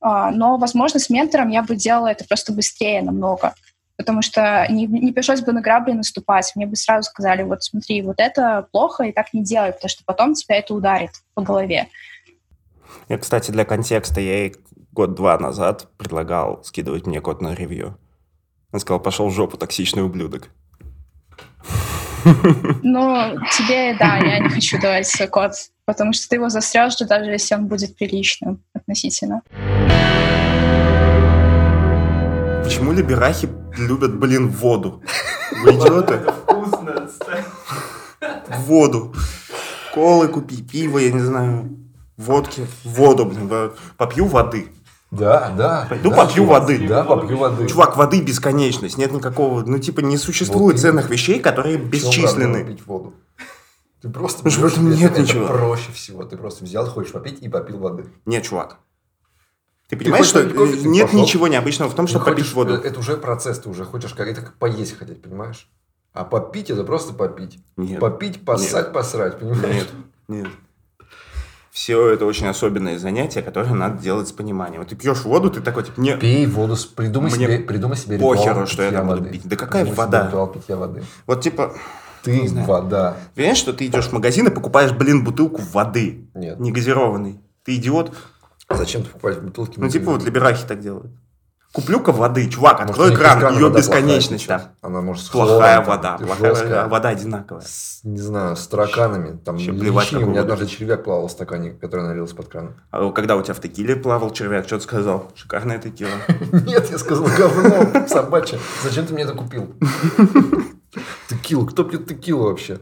[0.00, 3.54] а, но, возможно, с ментором я бы делала это просто быстрее намного
[3.96, 6.52] потому что не, не пришлось бы на грабли наступать.
[6.56, 10.02] Мне бы сразу сказали, вот смотри, вот это плохо, и так не делай, потому что
[10.04, 11.88] потом тебя это ударит по голове.
[13.08, 14.50] И, кстати, для контекста, я
[14.92, 17.98] год-два назад предлагал скидывать мне код на ревью.
[18.72, 20.48] Он сказал, пошел в жопу, токсичный ублюдок.
[22.82, 25.52] Ну, тебе, да, я не хочу давать свой код,
[25.84, 29.42] потому что ты его засрешь, даже если он будет приличным относительно.
[32.62, 35.02] Почему либерахи любят, блин, воду?
[35.62, 36.18] Вы идиоты?
[36.18, 37.10] Вкусно,
[38.66, 39.14] Воду.
[39.92, 41.76] Колы купи, пиво, я не знаю,
[42.16, 43.50] водки, воду, блин,
[43.96, 44.68] попью воды.
[45.10, 45.86] Да, да.
[45.90, 46.88] Пойду да, попью чувак, воды.
[46.88, 47.66] Да, попью воды.
[47.68, 52.64] Чувак, воды бесконечность, нет никакого, ну типа не существует Вот ценных вещей, которые бесчисленны.
[52.64, 53.12] пить воду?
[54.00, 55.46] Ты просто Потому что в этом это- нет это ничего.
[55.46, 56.24] проще всего.
[56.24, 58.06] Ты просто взял, хочешь попить и попил воды.
[58.26, 58.78] Нет, чувак.
[59.88, 61.20] Ты понимаешь, хочешь что попить кофе, э, ты нет пошел.
[61.20, 62.74] ничего необычного в том, Ты попить хочешь- воду?
[62.74, 65.68] э, Это уже процесс, ты уже хочешь как это как поесть хотеть, понимаешь?
[66.14, 67.58] А попить это просто попить.
[67.76, 68.00] Нет.
[68.00, 69.62] Попить, поссать, посрать, понимаешь?
[69.76, 69.88] Нет,
[70.28, 70.48] нет.
[71.72, 74.82] Все это очень особенные занятия, которые надо делать с пониманием.
[74.82, 78.16] Вот ты пьешь воду, ты такой, типа, не, Пей воду, придумай Мне себе, придумай себе
[78.16, 79.30] ритуал похеру, что я там буду воды.
[79.32, 79.48] пить.
[79.48, 80.26] Да какая Придумай вода?
[80.26, 81.02] ритуал питья воды.
[81.26, 81.74] вот типа,
[82.22, 83.16] Ты вода.
[83.34, 86.60] понимаешь, что ты идешь в магазин и покупаешь, блин, бутылку воды, Нет.
[86.60, 87.40] негазированной.
[87.64, 88.14] Ты идиот?
[88.68, 89.78] Зачем ты покупаешь бутылки?
[89.80, 91.10] Ну, типа, вот либерахи так делают.
[91.72, 94.60] Куплю-ка воды, чувак, Может, у открой из кран, ее бесконечность там.
[94.60, 94.72] течет.
[94.82, 96.86] Она может Плохая хлором, вода, плохая жесткая.
[96.86, 97.62] вода одинаковая.
[97.62, 99.38] С, не знаю, с тараканами.
[99.38, 100.12] Там Вообще плевать.
[100.12, 100.40] У меня вода.
[100.54, 102.74] однажды червяк плавал в стакане, который налился под кран.
[102.90, 105.30] А когда у тебя в текиле плавал червяк, что ты сказал?
[105.34, 106.10] Шикарная текила.
[106.52, 108.58] Нет, я сказал, говно собачье.
[108.82, 109.74] Зачем ты мне это купил?
[111.28, 111.64] Текилу.
[111.66, 112.80] Кто пьет текилу вообще?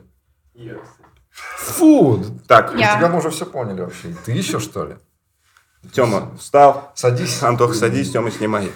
[1.58, 2.20] Фу!
[2.48, 2.96] Так, Я.
[2.96, 4.14] Тебя мы уже все поняли вообще.
[4.24, 4.96] Ты еще что ли?
[5.92, 6.92] Тёма, встал.
[6.94, 7.42] Садись.
[7.42, 8.70] Антох, садись, Тёма, снимай.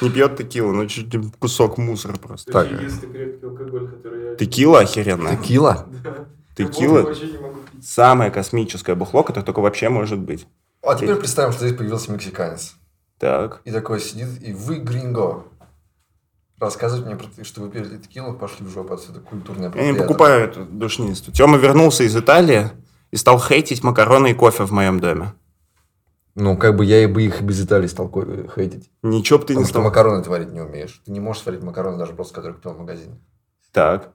[0.00, 2.52] Не пьет текилу, ну чуть кусок мусора просто.
[2.52, 2.66] Так.
[2.66, 4.36] Это единственный крепкий алкоголь, который я...
[4.36, 5.36] Текила охеренная.
[5.36, 5.86] Текила?
[6.04, 6.26] Да.
[6.56, 7.14] Текила?
[7.82, 10.46] Самое космическое бухло, которое только вообще может быть.
[10.82, 12.74] А теперь представим, что здесь появился мексиканец.
[13.18, 13.62] Так.
[13.64, 15.44] И такой сидит, и вы, гринго,
[16.60, 19.98] рассказывать мне, про то, что вы пили текилу, пошли в жопу отсюда, культурная Я не
[19.98, 21.34] покупаю эту душнистую.
[21.34, 22.70] Тёма вернулся из Италии
[23.10, 25.32] и стал хейтить макароны и кофе в моем доме.
[26.40, 28.08] Ну, как бы я и бы их без Италии стал
[28.54, 28.90] хейтить.
[29.02, 29.82] Ничего бы ты не Потому что стал.
[29.82, 31.02] макароны ты варить не умеешь.
[31.04, 33.18] Ты не можешь сварить макароны даже просто, которые купил в магазине.
[33.72, 34.10] Так.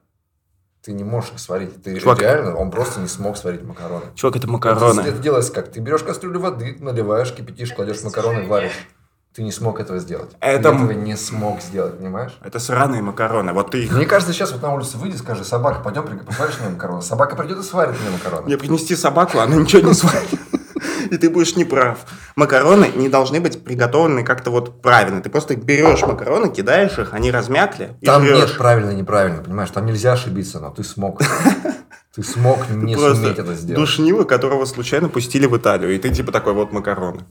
[0.85, 1.83] Ты не можешь их сварить.
[1.83, 2.19] Ты Чувак.
[2.21, 4.05] реально, он просто не смог сварить макароны.
[4.15, 5.01] Чувак, это Это, макароны.
[5.01, 5.69] это делается как?
[5.71, 8.87] Ты берешь кастрюлю воды, наливаешь, кипятишь, кладешь макароны, варишь.
[9.33, 10.31] Ты не смог этого сделать.
[10.39, 12.37] Это Ты этого не смог сделать, понимаешь?
[12.43, 13.51] Это сраные макароны.
[13.51, 13.91] Вот ты их...
[13.91, 17.01] Мне кажется, сейчас вот на улице выйди, скажи, собака, пойдем, при- посваришь мне макароны.
[17.01, 18.45] Собака придет и сварит мне макароны.
[18.45, 20.39] Мне принести собаку, она ничего не сварит.
[21.13, 21.99] И ты будешь неправ.
[22.35, 25.21] Макароны не должны быть приготовлены как-то вот правильно.
[25.21, 28.39] Ты просто берешь макароны, кидаешь их, они размякли и Там жрешь.
[28.39, 29.69] нет правильно неправильно, понимаешь?
[29.69, 31.21] Там нельзя ошибиться, но ты смог.
[32.15, 33.79] Ты смог не Просто суметь это сделать.
[33.79, 35.95] Душнило, которого случайно пустили в Италию.
[35.95, 37.25] И ты типа такой, вот макароны.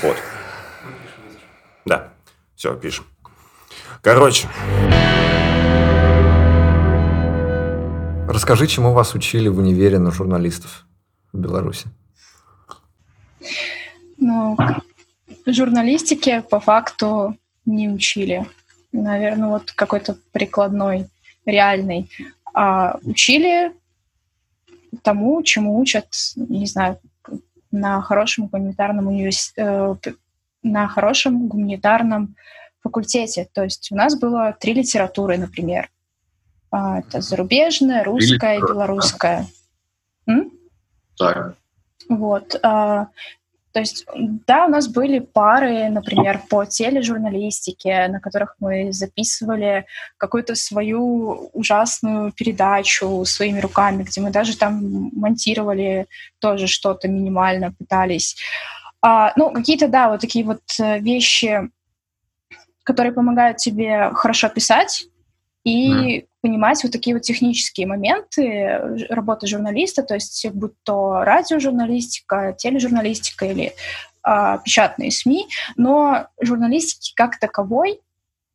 [0.00, 0.16] Вот.
[1.84, 2.08] Да.
[2.56, 3.04] Все, пишем.
[4.00, 4.48] Короче,
[8.32, 10.86] Расскажи, чему вас учили в универе на журналистов
[11.34, 11.88] в Беларуси.
[14.18, 14.56] Ну,
[15.46, 18.46] журналистике по факту не учили.
[18.92, 21.08] Наверное, вот какой-то прикладной,
[21.46, 22.10] реальный.
[22.54, 23.72] А учили
[25.02, 26.98] тому, чему учат, не знаю,
[27.70, 30.16] на хорошем гуманитарном университете,
[30.62, 32.36] на хорошем гуманитарном
[32.82, 33.48] факультете.
[33.52, 35.90] То есть у нас было три литературы, например.
[36.70, 39.46] А, Это зарубежная, русская белорусская.
[40.26, 40.50] М?
[41.16, 41.56] Так.
[42.08, 42.58] Вот.
[42.62, 43.08] а,
[43.72, 44.06] то есть,
[44.46, 49.86] да, у нас были пары, например, по тележурналистике, на которых мы записывали
[50.18, 56.06] какую-то свою ужасную передачу своими руками, где мы даже там монтировали
[56.38, 58.36] тоже что-то минимально, пытались.
[59.00, 61.70] А, ну, какие-то, да, вот такие вот э, вещи,
[62.84, 65.06] которые помогают тебе хорошо писать
[65.64, 73.46] и понимать вот такие вот технические моменты работы журналиста, то есть будь то радиожурналистика, тележурналистика
[73.46, 73.72] или
[74.22, 75.46] а, печатные СМИ,
[75.76, 78.00] но журналистики как таковой,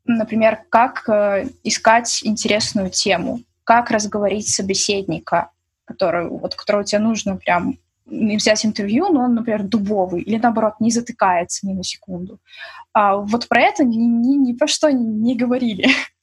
[0.06, 5.52] например, как э, искать интересную тему, как разговорить собеседника,
[5.84, 10.92] который, вот, которого тебе нужно прям взять интервью, но он, например, дубовый, или наоборот, не
[10.92, 12.40] затыкается ни на секунду.
[12.94, 15.88] А вот про это ни, ни, ни про что не говорили.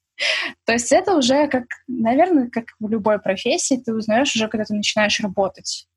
[0.64, 4.74] То есть это уже как, наверное, как в любой профессии, ты узнаешь уже, когда ты
[4.74, 5.88] начинаешь работать.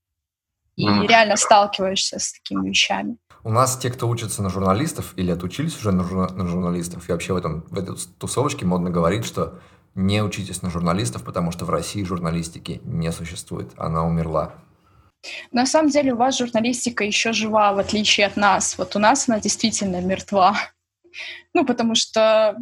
[0.75, 1.07] И Мгм.
[1.07, 3.17] реально сталкиваешься с такими вещами.
[3.43, 7.11] У нас те, кто учатся на журналистов или отучились уже на, журна- на журналистов, и
[7.11, 9.59] вообще в, этом, в этой тусовочке модно говорить, что
[9.95, 13.71] не учитесь на журналистов, потому что в России журналистики не существует.
[13.77, 14.53] Она умерла.
[15.51, 18.77] На самом деле у вас журналистика еще жива, в отличие от нас.
[18.77, 20.55] Вот у нас она действительно мертва.
[21.53, 22.55] Ну, потому что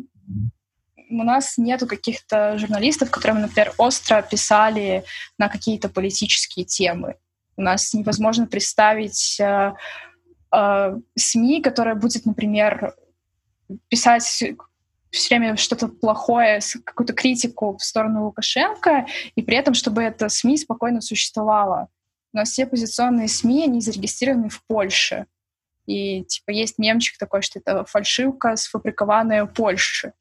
[1.22, 5.04] у нас нету каких-то журналистов, которые, например, остро писали
[5.38, 7.16] на какие-то политические темы.
[7.58, 9.74] У нас невозможно представить э,
[10.52, 12.96] э, СМИ, которая будет, например,
[13.88, 20.30] писать все время что-то плохое, какую-то критику в сторону Лукашенко, и при этом, чтобы это
[20.30, 21.88] СМИ спокойно существовало.
[22.34, 25.26] У нас все оппозиционные СМИ, они зарегистрированы в Польше.
[25.86, 30.14] И типа есть мемчик такой, что это фальшивка, сфабрикованная Польше.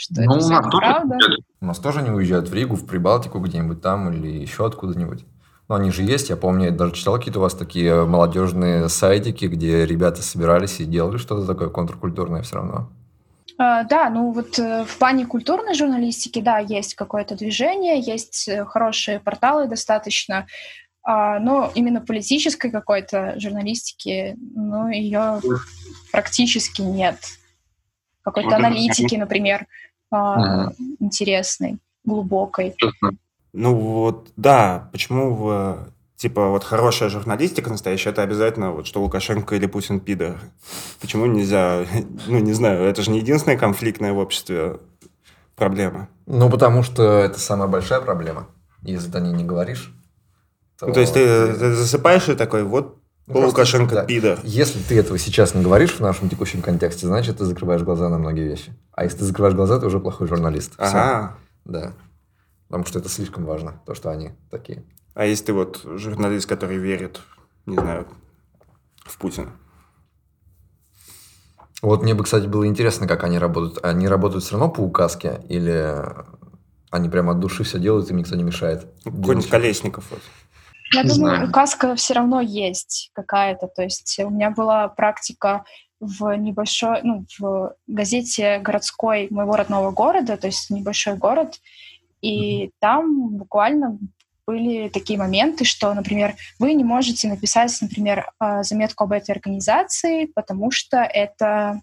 [0.00, 1.18] Что ну, это все неправда.
[1.60, 5.26] У нас тоже не уезжают в Ригу, в Прибалтику где-нибудь там или еще откуда-нибудь.
[5.68, 9.44] Но они же есть, я помню, я даже читал какие-то у вас такие молодежные сайтики,
[9.44, 12.88] где ребята собирались и делали что-то такое контркультурное все равно.
[13.60, 18.64] Uh, да, ну вот uh, в плане культурной журналистики, да, есть какое-то движение, есть uh,
[18.64, 20.46] хорошие порталы достаточно,
[21.06, 25.40] но именно политической какой-то журналистики, ну, ее
[26.12, 27.16] практически нет.
[28.22, 29.66] Какой-то аналитики, например,
[30.12, 30.74] uh-huh.
[30.98, 32.74] интересной, глубокой.
[33.52, 39.54] Ну вот, да, почему в типа вот хорошая журналистика настоящая, это обязательно вот что Лукашенко
[39.54, 40.38] или Путин пидор.
[41.00, 41.86] Почему нельзя,
[42.26, 44.78] ну не знаю, это же не единственная конфликтная в обществе
[45.56, 46.08] проблема.
[46.26, 48.48] Ну потому что это самая большая проблема.
[48.82, 49.94] Если ты о ней не говоришь,
[50.78, 50.86] то...
[50.86, 52.99] Ну, то есть ты, ты засыпаешь и такой, вот
[53.32, 54.04] ну, Лукашенко да.
[54.04, 54.38] пидор.
[54.44, 58.18] Если ты этого сейчас не говоришь в нашем текущем контексте, значит, ты закрываешь глаза на
[58.18, 58.72] многие вещи.
[58.92, 60.74] А если ты закрываешь глаза, ты уже плохой журналист.
[60.78, 61.36] Ага.
[61.64, 61.72] Все.
[61.72, 61.92] Да.
[62.68, 64.84] Потому что это слишком важно, то, что они такие.
[65.14, 67.20] А если ты вот журналист, который верит,
[67.66, 68.06] не знаю,
[69.04, 69.52] в Путина?
[71.82, 73.84] Вот мне бы, кстати, было интересно, как они работают.
[73.84, 75.96] Они работают все равно по указке или
[76.90, 78.86] они прямо от души все делают, им никто не мешает?
[79.04, 80.20] Какой-нибудь Колесников вот.
[80.92, 81.48] Я не думаю, знаю.
[81.48, 83.68] указка все равно есть какая-то.
[83.68, 85.64] То есть у меня была практика
[86.00, 91.60] в небольшой, ну, в газете городской моего родного города, то есть небольшой город,
[92.22, 92.70] и mm-hmm.
[92.80, 93.98] там буквально
[94.46, 100.26] были такие моменты, что, например, вы не можете написать, например, а, заметку об этой организации,
[100.26, 101.82] потому что это,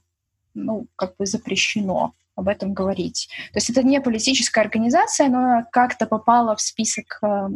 [0.54, 3.28] ну, как бы запрещено об этом говорить.
[3.52, 7.48] То есть это не политическая организация, но она как-то попала в список э,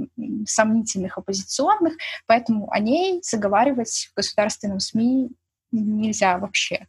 [0.45, 1.93] сомнительных оппозиционных,
[2.25, 5.29] поэтому о ней заговаривать в государственном СМИ
[5.71, 6.87] нельзя вообще.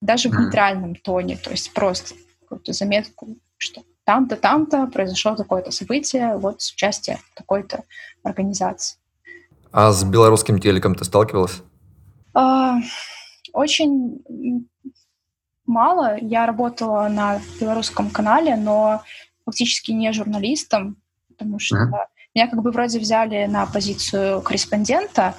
[0.00, 6.36] Даже в нейтральном тоне, то есть просто какую-то заметку, что там-то, там-то произошло такое-то событие,
[6.38, 7.84] вот с участием такой-то
[8.22, 8.98] организации.
[9.70, 11.60] А с белорусским телеком ты сталкивалась?
[12.32, 12.76] А,
[13.52, 14.22] очень
[15.68, 16.16] мало.
[16.20, 19.02] Я работала на белорусском канале, но
[19.44, 20.96] фактически не журналистом,
[21.28, 22.06] потому что mm-hmm.
[22.34, 25.34] меня как бы вроде взяли на позицию корреспондента,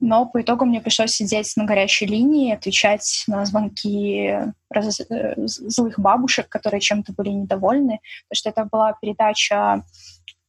[0.00, 4.34] но по итогу мне пришлось сидеть на горячей линии, отвечать на звонки
[4.68, 5.00] раз...
[5.00, 9.82] Э, злых бабушек, которые чем-то были недовольны, потому что это была передача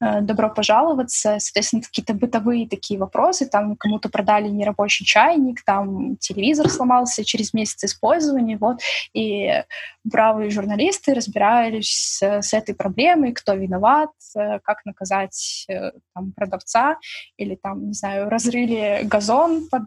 [0.01, 7.23] добро пожаловаться, соответственно, какие-то бытовые такие вопросы, там кому-то продали нерабочий чайник, там телевизор сломался
[7.23, 8.81] через месяц использования, вот,
[9.13, 9.63] и
[10.03, 16.97] бравые журналисты разбирались с, с этой проблемой, кто виноват, э, как наказать э, там, продавца,
[17.37, 19.83] или там, не знаю, разрыли газон под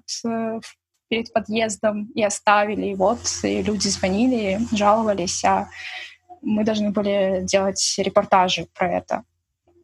[1.08, 5.68] перед подъездом и оставили, и вот, и люди звонили, жаловались, а
[6.42, 9.24] мы должны были делать репортажи про это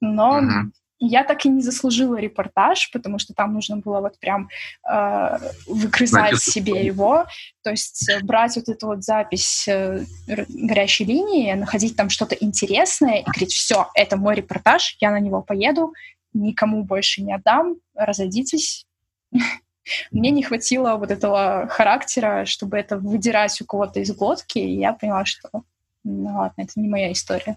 [0.01, 0.71] но uh-huh.
[0.99, 4.49] я так и не заслужила репортаж, потому что там нужно было вот прям
[4.89, 7.27] э, выгрызать Значит, себе его,
[7.63, 13.21] то есть э, брать вот эту вот запись э, горячей линии, находить там что-то интересное
[13.21, 15.93] и говорить, все, это мой репортаж, я на него поеду,
[16.33, 18.87] никому больше не отдам, разойдитесь.
[20.11, 24.95] Мне не хватило вот этого характера, чтобы это выдирать у кого-то из глотки, и я
[24.95, 25.65] поняла, что
[26.05, 27.57] ну ладно, это не моя история.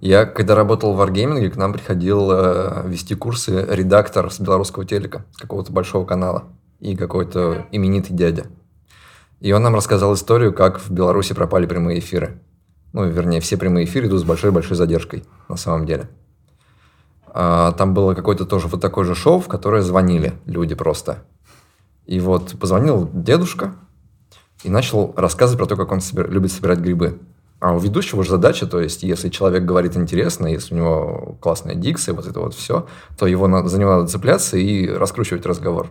[0.00, 5.26] Я, когда работал в Wargaming, к нам приходил э, вести курсы редактор с белорусского телека,
[5.36, 6.44] какого-то большого канала,
[6.80, 8.46] и какой-то именитый дядя.
[9.40, 12.40] И он нам рассказал историю, как в Беларуси пропали прямые эфиры.
[12.92, 16.08] Ну, вернее, все прямые эфиры идут с большой-большой задержкой, на самом деле.
[17.26, 21.24] А, там было какое-то тоже вот такое же шоу, в которое звонили люди просто.
[22.06, 23.74] И вот позвонил дедушка
[24.64, 26.30] и начал рассказывать про то, как он собир...
[26.30, 27.18] любит собирать грибы.
[27.60, 31.74] А у ведущего же задача, то есть, если человек говорит интересно, если у него классная
[31.74, 32.86] дикция, вот это вот все,
[33.18, 35.90] то его надо, за него надо цепляться и раскручивать разговор.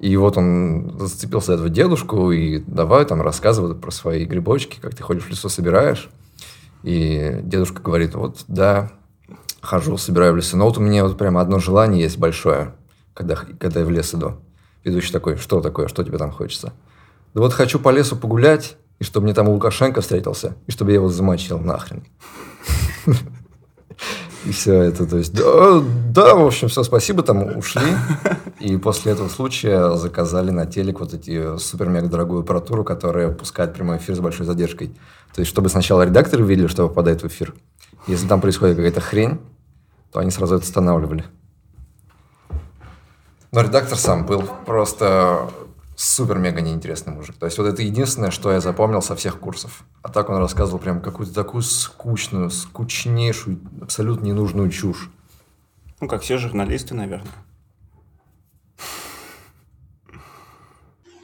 [0.00, 4.94] И вот он зацепился за этого дедушку и давай там рассказывать про свои грибочки, как
[4.94, 6.10] ты ходишь в лесу, собираешь.
[6.82, 8.92] И дедушка говорит, вот да,
[9.62, 12.74] хожу, собираю в лесу, но вот у меня вот прямо одно желание есть большое.
[13.14, 14.34] когда, когда я в лес иду.
[14.84, 16.74] Ведущий такой, что такое, что тебе там хочется?
[17.34, 20.96] Да вот хочу по лесу погулять, и чтобы мне там Лукашенко встретился, и чтобы я
[20.96, 22.04] его замочил нахрен.
[24.44, 27.82] И все это, то есть, да, да, в общем, все, спасибо, там ушли.
[28.60, 33.96] И после этого случая заказали на телек вот эти супер-мега дорогую аппаратуру, которая пускает прямой
[33.96, 34.94] эфир с большой задержкой.
[35.34, 37.54] То есть, чтобы сначала редакторы видели, что попадает в эфир.
[38.06, 39.40] Если там происходит какая-то хрень,
[40.12, 41.24] то они сразу это останавливали.
[43.50, 45.50] Но редактор сам был просто
[45.96, 47.36] супер-мега неинтересный мужик.
[47.36, 49.84] То есть вот это единственное, что я запомнил со всех курсов.
[50.02, 55.10] А так он рассказывал прям какую-то такую скучную, скучнейшую, абсолютно ненужную чушь.
[56.00, 57.32] Ну, как все журналисты, наверное.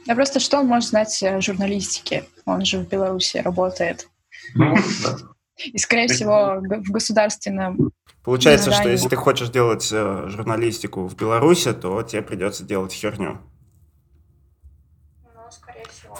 [0.07, 2.25] А просто что он может знать о журналистике?
[2.45, 4.09] Он же в Беларуси работает.
[4.55, 5.17] Ну, да.
[5.57, 7.91] И, скорее всего, в государственном...
[8.23, 13.39] Получается, что если ты хочешь делать э, журналистику в Беларуси, то тебе придется делать херню.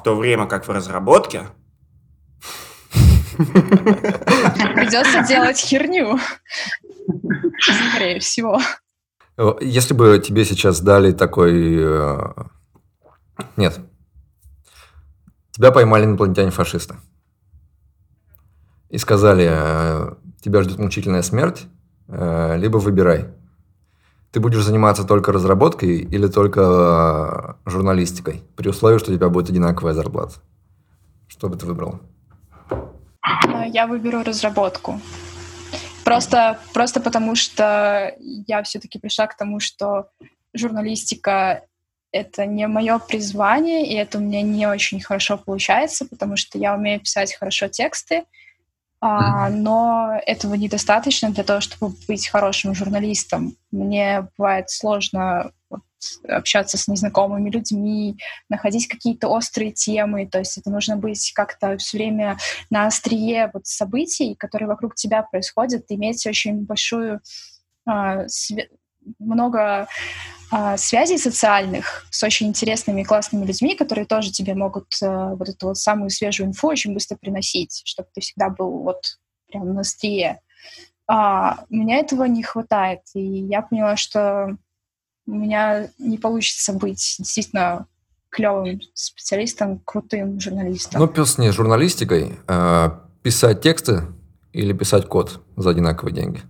[0.04, 1.44] В то время как в разработке
[3.38, 6.20] Придется делать херню.
[7.58, 8.60] Скорее всего.
[9.38, 11.78] Э, Если бы тебе сейчас дали такой...
[11.78, 12.20] э,
[13.56, 13.80] Нет.
[15.52, 16.98] Тебя поймали инопланетяне-фашисты.
[18.90, 21.66] И сказали, э, тебя ждет мучительная смерть,
[22.10, 23.30] либо выбирай.
[24.34, 29.52] Ты будешь заниматься только разработкой или только э, журналистикой, при условии, что у тебя будет
[29.52, 30.38] одинаковая зарплата.
[31.28, 32.00] Что бы ты выбрал?
[33.68, 35.00] Я выберу разработку.
[36.04, 38.16] Просто, просто потому что
[38.48, 40.08] я все-таки пришла к тому, что
[40.56, 41.66] журналистика—
[42.12, 46.74] это не мое призвание, и это у меня не очень хорошо получается, потому что я
[46.74, 48.24] умею писать хорошо тексты,
[49.06, 53.58] а, но этого недостаточно для того, чтобы быть хорошим журналистом.
[53.70, 55.82] Мне бывает сложно вот,
[56.26, 58.16] общаться с незнакомыми людьми,
[58.48, 62.38] находить какие-то острые темы, то есть это нужно быть как-то все время
[62.70, 67.20] на острие вот событий, которые вокруг тебя происходят, иметь очень большую
[67.86, 68.26] а,
[69.20, 69.90] много
[70.78, 75.68] связей социальных с очень интересными и классными людьми, которые тоже тебе могут а, вот эту
[75.68, 80.42] вот самую свежую инфу очень быстро приносить, чтобы ты всегда был вот прям на острие.
[81.08, 84.58] А, меня этого не хватает, и я поняла, что
[85.26, 87.88] у меня не получится быть действительно
[88.30, 91.02] клевым специалистом, крутым журналистом.
[91.02, 94.04] Ну, пес не журналистикой, а писать тексты
[94.52, 96.42] или писать код за одинаковые деньги.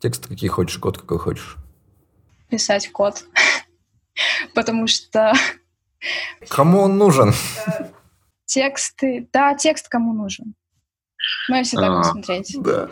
[0.00, 1.56] Тексты какие хочешь, код какой хочешь.
[2.48, 3.24] Писать код.
[4.54, 5.32] Потому что
[6.48, 7.32] Кому он нужен?
[8.46, 9.28] тексты...
[9.32, 10.54] Да, текст кому нужен.
[11.48, 11.98] Ну, если так А.
[11.98, 12.56] посмотреть.
[12.60, 12.88] Да.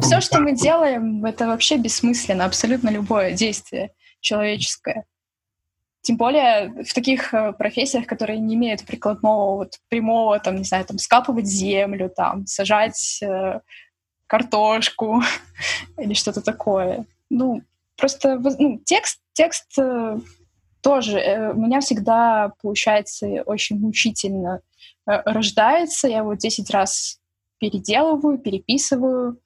[0.00, 2.46] Все, что мы делаем, это вообще бессмысленно.
[2.46, 5.04] Абсолютно любое действие человеческое.
[6.00, 10.84] Тем более в таких э, профессиях, которые не имеют прикладного, вот, прямого, там, не знаю,
[10.84, 13.60] там, скапывать землю, там, сажать э,
[14.26, 15.22] картошку
[15.98, 17.06] или что-то такое.
[17.30, 17.62] Ну,
[17.96, 20.18] просто ну, текст, текст э,
[20.82, 24.60] тоже э, у меня всегда получается очень мучительно
[25.06, 26.08] э, рождается.
[26.08, 27.18] Я его 10 раз
[27.58, 29.40] переделываю, переписываю,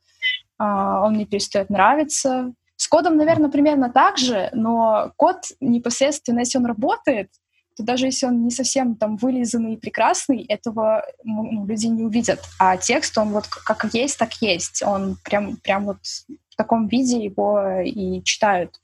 [0.59, 2.53] а, он мне перестает нравиться.
[2.77, 7.31] С кодом, наверное, примерно так же, но код непосредственно, если он работает,
[7.79, 12.41] то даже если он не совсем там вылизанный и прекрасный, этого ну, люди не увидят.
[12.59, 14.83] А текст, он вот как есть, так есть.
[14.83, 18.81] Он прям, прям вот в таком виде его и читают.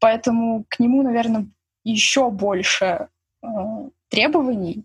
[0.00, 1.46] Поэтому к нему, наверное,
[1.82, 3.08] еще больше
[3.42, 3.46] э,
[4.10, 4.84] требований,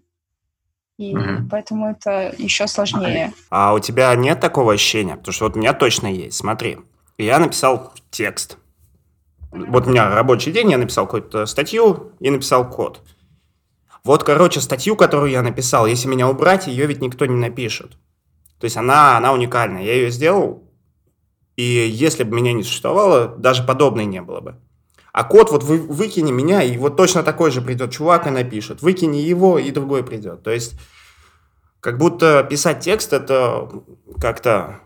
[0.97, 1.49] и Мгм.
[1.49, 3.33] поэтому это еще сложнее.
[3.49, 5.17] А у тебя нет такого ощущения?
[5.17, 6.37] Потому что вот у меня точно есть.
[6.37, 6.77] Смотри,
[7.17, 8.57] я написал текст.
[9.51, 13.01] Вот у меня рабочий день, я написал какую-то статью и написал код.
[14.03, 17.97] Вот, короче, статью, которую я написал, если меня убрать, ее ведь никто не напишет.
[18.59, 19.83] То есть она, она уникальная.
[19.83, 20.63] Я ее сделал,
[21.55, 24.55] и если бы меня не существовало, даже подобной не было бы.
[25.11, 28.81] А код вот вы, выкини меня, и вот точно такой же придет чувак и напишет.
[28.81, 30.43] Выкини его, и другой придет.
[30.43, 30.79] То есть
[31.79, 33.69] как будто писать текст это
[34.21, 34.81] как-то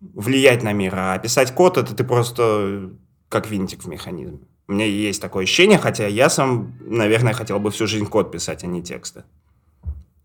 [0.00, 2.90] влиять на мир, а писать код это ты просто
[3.28, 4.40] как винтик в механизме.
[4.68, 8.64] У меня есть такое ощущение, хотя я сам, наверное, хотел бы всю жизнь код писать,
[8.64, 9.24] а не тексты.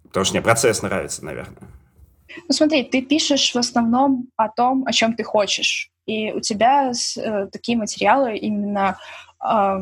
[0.04, 1.70] Потому что мне процесс нравится, наверное.
[2.48, 5.92] Ну смотри, ты пишешь в основном о том, о чем ты хочешь.
[6.06, 8.98] И у тебя э, такие материалы именно
[9.40, 9.82] а,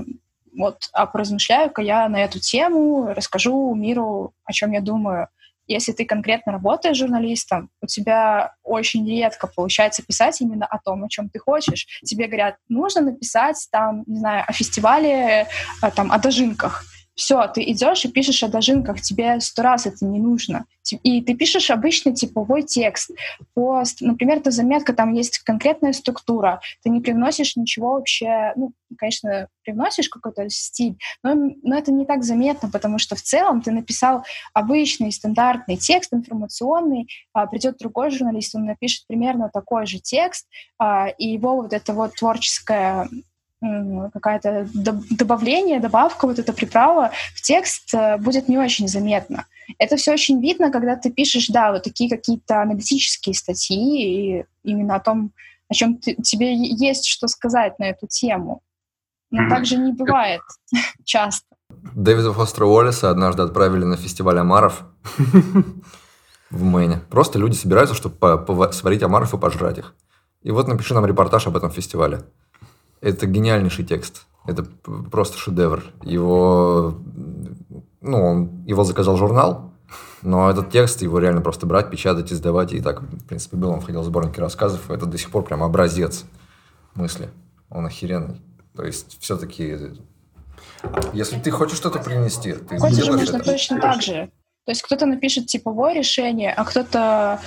[0.58, 5.28] вот, а поразмышляю-ка я на эту тему, расскажу миру, о чем я думаю.
[5.70, 11.10] Если ты конкретно работаешь журналистом, у тебя очень редко получается писать именно о том, о
[11.10, 11.86] чем ты хочешь.
[12.04, 15.48] Тебе говорят, нужно написать там, не знаю, о фестивале,
[15.82, 16.84] э, там, о дожинках
[17.20, 20.66] все, ты идешь и пишешь о дожинках, тебе сто раз это не нужно.
[21.04, 23.12] И ты пишешь обычный типовой текст.
[23.54, 26.62] По, например, эта заметка, там есть конкретная структура.
[26.82, 32.24] Ты не привносишь ничего вообще, ну, конечно, привносишь какой-то стиль, но, но это не так
[32.24, 38.56] заметно, потому что в целом ты написал обычный стандартный текст информационный, а, придет другой журналист,
[38.56, 40.48] он напишет примерно такой же текст,
[40.80, 43.10] а, и его вот это вот творческое
[43.62, 49.46] какая-то добавление, добавка, вот эта приправа в текст э, будет не очень заметно.
[49.78, 54.96] Это все очень видно, когда ты пишешь, да, вот такие какие-то аналитические статьи и именно
[54.96, 55.32] о том,
[55.68, 58.62] о чем ты, тебе есть что сказать на эту тему.
[59.30, 59.50] Но mm-hmm.
[59.50, 60.42] так же не бывает
[61.04, 61.46] часто.
[61.70, 64.84] Дэвида Фостера Уоллеса однажды отправили на фестиваль омаров
[66.50, 67.02] в Мэне.
[67.10, 69.96] Просто люди собираются, чтобы сварить омаров и пожрать их.
[70.42, 72.24] И вот напиши нам репортаж об этом фестивале.
[73.02, 74.26] Это гениальнейший текст.
[74.46, 74.64] Это
[75.12, 75.84] просто шедевр.
[76.04, 76.96] Его,
[78.02, 79.74] ну, он, его заказал журнал,
[80.22, 82.74] но этот текст, его реально просто брать, печатать, издавать.
[82.74, 83.70] И так, в принципе, был.
[83.70, 84.90] Он входил в сборники рассказов.
[84.90, 86.26] Это до сих пор прям образец
[86.96, 87.30] мысли.
[87.70, 88.42] Он охеренный.
[88.76, 89.78] То есть, все-таки,
[91.14, 93.46] если ты хочешь что-то принести, ты Хочешь, сделаешь можно это.
[93.52, 94.32] точно так же.
[94.66, 97.40] То есть кто-то напишет типовое решение, а кто-то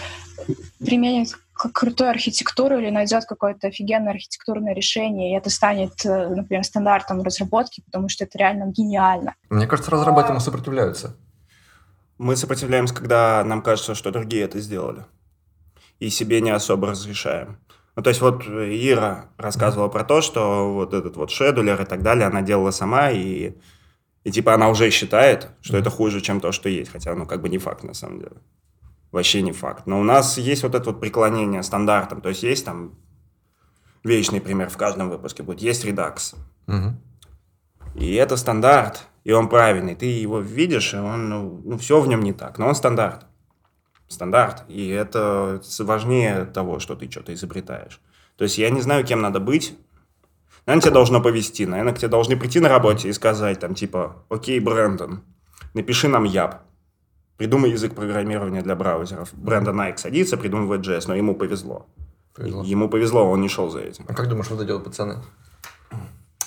[0.80, 1.36] применит
[1.72, 7.82] крутую архитектуру или найдет какое-то офигенное архитектурное решение, и это станет, э, например, стандартом разработки,
[7.84, 9.34] потому что это реально гениально.
[9.50, 11.16] Мне кажется, разработчикам сопротивляются.
[12.18, 15.04] Мы сопротивляемся, когда нам кажется, что другие это сделали.
[15.98, 17.58] И себе не особо разрешаем.
[17.94, 22.02] Ну, то есть вот Ира рассказывала про то, что вот этот вот шедулер и так
[22.02, 23.52] далее она делала сама, и,
[24.24, 26.90] и типа она уже считает, что это хуже, чем то, что есть.
[26.90, 28.36] Хотя, ну, как бы не факт на самом деле
[29.12, 29.86] вообще не факт.
[29.86, 32.20] Но у нас есть вот это вот преклонение стандартам.
[32.20, 32.94] То есть есть там
[34.02, 35.60] вечный пример в каждом выпуске будет.
[35.60, 36.34] Есть редакс.
[36.66, 36.96] Угу.
[37.94, 39.94] И это стандарт, и он правильный.
[39.94, 43.26] Ты его видишь, и он, ну, ну, все в нем не так, но он стандарт.
[44.08, 44.64] Стандарт.
[44.68, 48.00] И это важнее того, что ты что-то изобретаешь.
[48.36, 49.78] То есть я не знаю, кем надо быть.
[50.64, 51.66] Наверное, тебе должно повезти.
[51.66, 55.22] Наверное, к тебе должны прийти на работе и сказать, там, типа, окей, Брендан,
[55.74, 56.62] напиши нам ЯП.
[57.36, 59.30] Придумай язык программирования для браузеров.
[59.32, 61.86] Брендан Айк садится, придумывает JS, но ему повезло.
[62.34, 62.62] повезло.
[62.62, 64.04] Ему повезло, он не шел за этим.
[64.08, 65.16] А как думаешь, вот эти вот пацаны?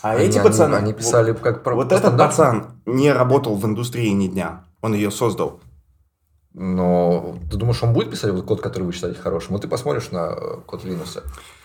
[0.01, 0.75] А они, эти пацаны...
[0.75, 1.75] Они, писали вот, как про...
[1.75, 2.31] Вот этот стандарт.
[2.31, 4.63] пацан не работал в индустрии ни дня.
[4.81, 5.59] Он ее создал.
[6.53, 9.53] Но ты думаешь, он будет писать вот код, который вы считаете хорошим?
[9.53, 11.21] Вот ты посмотришь на э, код Linux.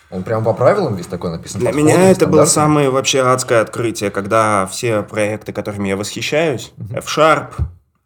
[0.09, 1.61] Он прям по правилам весь такой написан.
[1.61, 6.97] Для меня это было самое вообще адское открытие, когда все проекты, которыми я восхищаюсь, uh-huh.
[6.97, 7.53] F-Sharp,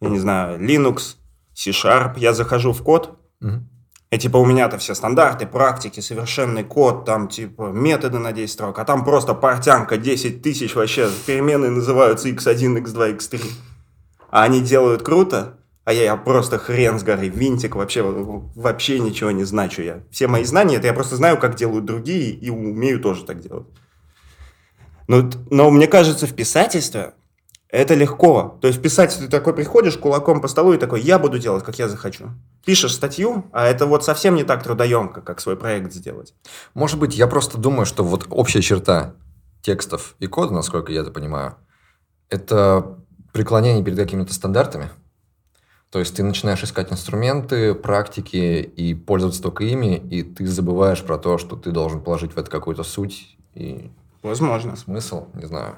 [0.02, 1.16] я не знаю, Linux,
[1.54, 3.64] C-Sharp, я захожу в код, угу.
[4.12, 8.80] и типа у меня-то все стандарты, практики, совершенный код, там типа методы на 10 строк,
[8.80, 13.42] а там просто портянка 10 тысяч вообще, переменные называются x1, x2, x3.
[14.30, 19.32] А они делают круто, а я, я просто хрен с горы, винтик, вообще, вообще ничего
[19.32, 20.04] не значу я.
[20.12, 23.68] Все мои знания, это я просто знаю, как делают другие, и умею тоже так делать.
[25.08, 27.14] Но, но мне кажется, в писательстве
[27.76, 28.58] это легко.
[28.62, 31.78] То есть писать ты такой приходишь кулаком по столу и такой, я буду делать, как
[31.78, 32.30] я захочу.
[32.66, 36.34] Пишешь статью, а это вот совсем не так трудоемко, как свой проект сделать.
[36.74, 39.16] Может быть, я просто думаю, что вот общая черта
[39.62, 41.56] текстов и кода, насколько я это понимаю,
[42.30, 42.98] это
[43.34, 44.90] преклонение перед какими-то стандартами.
[45.92, 51.18] То есть ты начинаешь искать инструменты, практики и пользоваться только ими, и ты забываешь про
[51.18, 53.92] то, что ты должен положить в это какую-то суть и
[54.24, 54.76] Возможно.
[54.76, 55.76] смысл, не знаю.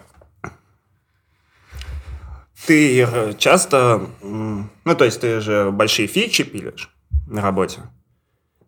[2.65, 6.89] Ты часто, ну, то есть ты же большие фичи пилишь
[7.27, 7.81] на работе.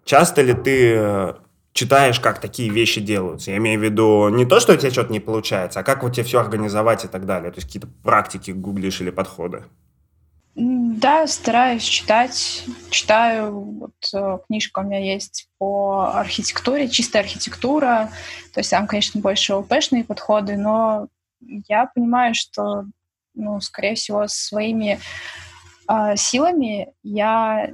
[0.06, 1.34] Часто ли ты э,
[1.74, 3.52] читаешь, как такие вещи делаются?
[3.52, 6.14] Я имею в виду не то, что у тебя что-то не получается, а как вот
[6.14, 7.52] тебе все организовать и так далее.
[7.52, 9.66] То есть какие-то практики гуглишь или подходы.
[10.56, 12.66] Да, стараюсь читать.
[12.90, 18.10] Читаю, вот э, книжка у меня есть по архитектуре, чистая архитектура.
[18.54, 21.08] То есть там, конечно, больше ОПшные подходы, но
[21.40, 22.86] я понимаю, что
[23.40, 25.00] ну, скорее всего, своими
[25.90, 27.72] э, силами я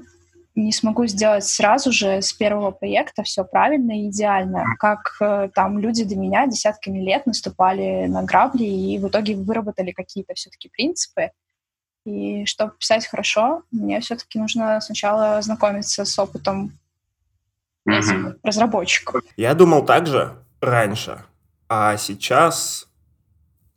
[0.56, 5.80] не смогу сделать сразу же с первого проекта все правильно и идеально, как э, там
[5.80, 11.32] люди до меня десятками лет наступали на грабли и в итоге выработали какие-то все-таки принципы.
[12.06, 16.72] И чтобы писать хорошо, мне все-таки нужно сначала знакомиться с опытом
[17.90, 18.40] mm-hmm.
[18.44, 19.24] разработчиков.
[19.36, 21.26] Я думал так же раньше,
[21.68, 22.88] а сейчас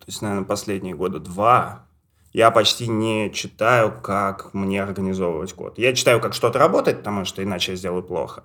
[0.09, 1.84] то есть, наверное, последние года два,
[2.32, 5.76] я почти не читаю, как мне организовывать код.
[5.76, 8.44] Я читаю, как что-то работает, потому что иначе я сделаю плохо.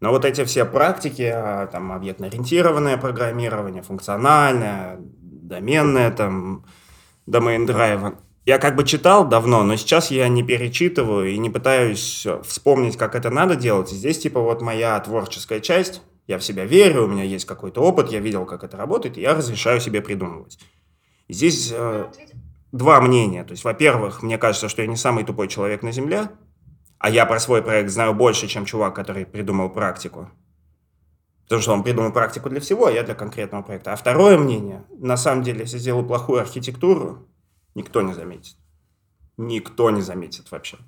[0.00, 6.66] Но вот эти все практики, а, там, объектно-ориентированное программирование, функциональное, доменное, там,
[7.26, 12.98] drive, я как бы читал давно, но сейчас я не перечитываю и не пытаюсь вспомнить,
[12.98, 13.88] как это надо делать.
[13.88, 18.10] Здесь, типа, вот моя творческая часть, я в себя верю, у меня есть какой-то опыт,
[18.10, 20.58] я видел, как это работает, и я разрешаю себе придумывать.
[21.28, 22.06] И здесь э,
[22.72, 23.44] два мнения.
[23.44, 26.30] То есть, во-первых, мне кажется, что я не самый тупой человек на Земле,
[26.98, 30.30] а я про свой проект знаю больше, чем чувак, который придумал практику.
[31.44, 33.92] Потому что он придумал практику для всего, а я для конкретного проекта.
[33.92, 37.28] А второе мнение, на самом деле, если сделаю плохую архитектуру,
[37.74, 38.56] никто не заметит.
[39.36, 40.78] Никто не заметит вообще.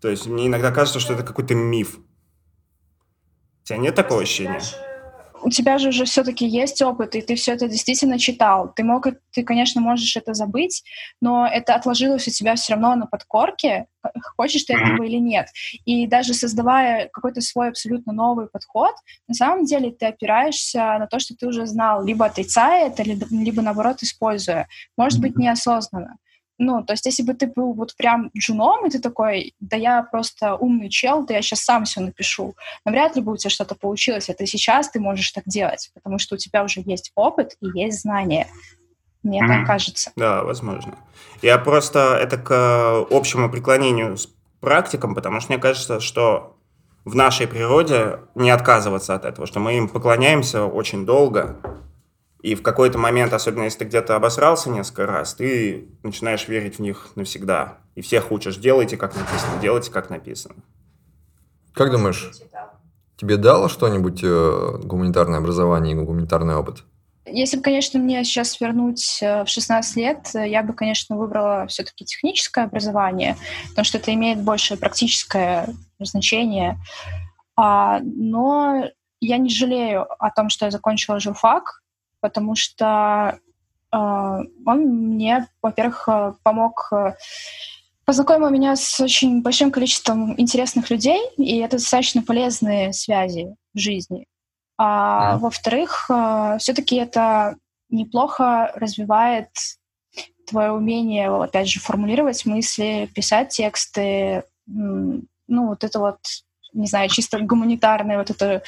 [0.00, 1.98] То есть мне иногда кажется, что это какой-то миф.
[3.68, 4.62] Тебя нет такого ощущения?
[5.40, 8.72] у тебя же уже все-таки есть опыт, и ты все это действительно читал.
[8.74, 10.82] Ты мог, ты, конечно, можешь это забыть,
[11.20, 13.86] но это отложилось у тебя все равно на подкорке,
[14.36, 15.46] хочешь ты этого или нет.
[15.84, 18.94] И даже создавая какой-то свой абсолютно новый подход,
[19.28, 23.62] на самом деле ты опираешься на то, что ты уже знал, либо отрицая это, либо
[23.62, 24.66] наоборот используя.
[24.96, 26.16] Может быть, неосознанно.
[26.58, 30.02] Ну, то есть, если бы ты был вот прям джуном, и ты такой, да я
[30.02, 33.76] просто умный чел, да я сейчас сам все напишу, навряд ли бы у тебя что-то
[33.76, 34.28] получилось.
[34.28, 38.02] Это сейчас ты можешь так делать, потому что у тебя уже есть опыт и есть
[38.02, 38.48] знания.
[39.22, 39.48] Мне mm-hmm.
[39.48, 40.12] так кажется.
[40.16, 40.98] Да, возможно.
[41.42, 44.28] Я просто это к общему преклонению с
[44.60, 46.56] практикам, потому что мне кажется, что
[47.04, 51.56] в нашей природе не отказываться от этого, что мы им поклоняемся очень долго,
[52.40, 56.78] и в какой-то момент, особенно если ты где-то обосрался несколько раз, ты начинаешь верить в
[56.80, 57.78] них навсегда.
[57.96, 60.54] И всех учишь, делайте как написано, делайте как написано.
[61.72, 62.30] Как думаешь,
[63.16, 66.84] тебе дало что-нибудь э, гуманитарное образование и гуманитарный опыт?
[67.26, 71.66] Если бы, конечно, мне сейчас вернуть э, в 16 лет, э, я бы, конечно, выбрала
[71.66, 73.36] все-таки техническое образование,
[73.70, 76.78] потому что это имеет больше практическое значение.
[77.56, 78.84] А, но
[79.20, 81.82] я не жалею о том, что я закончила журфак,
[82.20, 83.38] потому что
[83.92, 87.14] э, он мне, во-первых, э, помог, э,
[88.04, 94.26] познакомил меня с очень большим количеством интересных людей, и это достаточно полезные связи в жизни.
[94.76, 95.38] А mm.
[95.38, 97.56] во-вторых, э, все-таки это
[97.90, 99.48] неплохо развивает
[100.46, 106.18] твое умение, опять же, формулировать мысли, писать тексты, ну, вот это вот,
[106.72, 108.62] не знаю, чисто гуманитарное вот это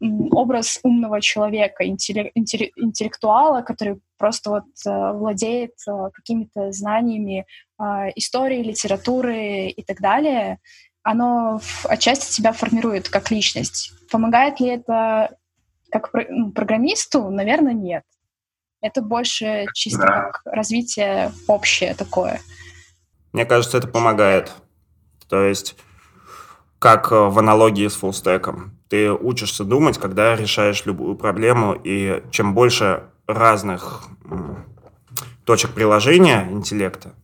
[0.00, 7.46] образ умного человека, интеллектуала, который просто вот э, владеет э, какими-то знаниями
[7.78, 7.84] э,
[8.14, 10.58] истории, литературы и так далее,
[11.02, 13.92] оно отчасти тебя формирует как личность.
[14.10, 15.36] Помогает ли это
[15.90, 17.30] как ну, программисту?
[17.30, 18.02] Наверное, нет.
[18.80, 20.22] Это больше чисто да.
[20.22, 22.40] как развитие общее такое.
[23.32, 24.52] Мне кажется, это помогает.
[25.28, 25.76] То есть,
[26.78, 33.04] как в аналогии с фуллстеком ты учишься думать, когда решаешь любую проблему, и чем больше
[33.26, 34.02] разных
[35.44, 37.14] точек приложения интеллекта,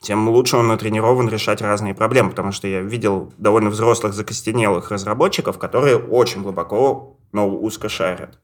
[0.00, 5.58] тем лучше он натренирован решать разные проблемы, потому что я видел довольно взрослых закостенелых разработчиков,
[5.58, 8.38] которые очень глубоко, но узко шарят.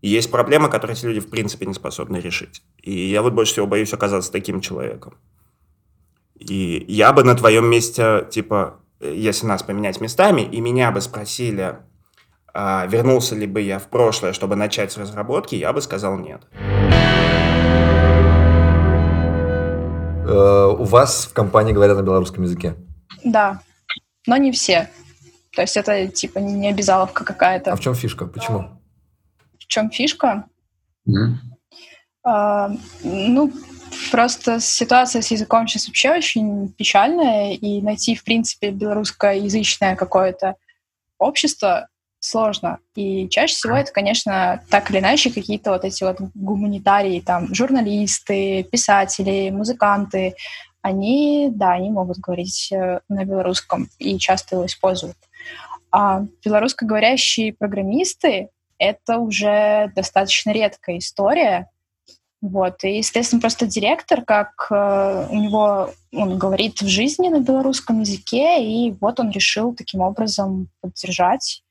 [0.00, 2.62] И есть проблемы, которые эти люди в принципе не способны решить.
[2.82, 5.14] И я вот больше всего боюсь оказаться таким человеком.
[6.38, 11.76] И я бы на твоем месте, типа, если нас поменять местами, и меня бы спросили,
[12.52, 16.42] а, вернулся ли бы я в прошлое, чтобы начать с разработки, я бы сказал нет.
[20.30, 22.76] Э, у вас в компании говорят на белорусском языке?
[23.24, 23.60] Да,
[24.26, 24.88] но не все.
[25.54, 27.72] То есть это типа не обязаловка какая-то.
[27.72, 28.26] А в чем фишка?
[28.26, 28.80] Почему?
[29.58, 30.44] В чем фишка?
[31.08, 31.34] Mm.
[32.24, 32.70] А,
[33.02, 33.52] ну,
[34.10, 40.56] Просто ситуация с языком сейчас вообще очень печальная, и найти, в принципе, белорусскоязычное какое-то
[41.18, 41.88] общество
[42.18, 42.78] сложно.
[42.94, 48.64] И чаще всего это, конечно, так или иначе какие-то вот эти вот гуманитарии, там, журналисты,
[48.64, 50.34] писатели, музыканты,
[50.82, 55.16] они, да, они могут говорить э, на белорусском и часто его используют.
[55.90, 58.48] А белорусскоговорящие программисты—
[58.78, 61.68] это уже достаточно редкая история,
[62.42, 62.84] вот.
[62.84, 68.64] И, естественно, просто директор, как э, у него, он говорит в жизни на белорусском языке,
[68.64, 71.62] и вот он решил таким образом поддержать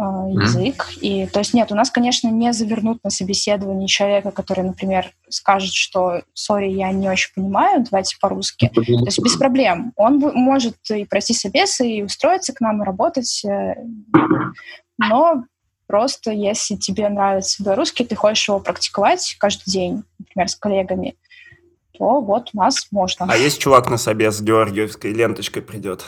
[0.00, 0.88] э, язык.
[0.96, 1.00] Mm.
[1.02, 5.72] И, то есть нет, у нас, конечно, не завернут на собеседование человека, который, например, скажет,
[5.72, 8.72] что «сори, я не очень понимаю, давайте по-русски».
[8.74, 9.92] То есть без проблем.
[9.94, 13.76] Он может и пройти собес, и устроиться к нам, и работать, э,
[14.98, 15.44] но
[15.92, 21.16] Просто если тебе нравится белорусский, ты хочешь его практиковать каждый день, например, с коллегами,
[21.92, 23.26] то вот у нас можно.
[23.28, 26.06] А есть чувак на собе с георгиевской ленточкой придет?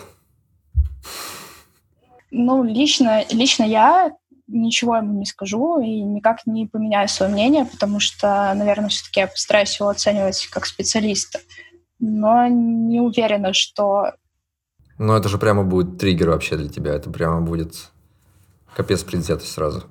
[2.30, 4.12] Ну, лично, лично я
[4.46, 9.26] ничего ему не скажу и никак не поменяю свое мнение, потому что, наверное, все-таки я
[9.26, 11.40] постараюсь его оценивать как специалиста.
[11.98, 14.14] Но не уверена, что...
[14.96, 16.94] Ну, это же прямо будет триггер вообще для тебя.
[16.94, 17.90] Это прямо будет
[18.74, 19.84] капец предвзятость сразу.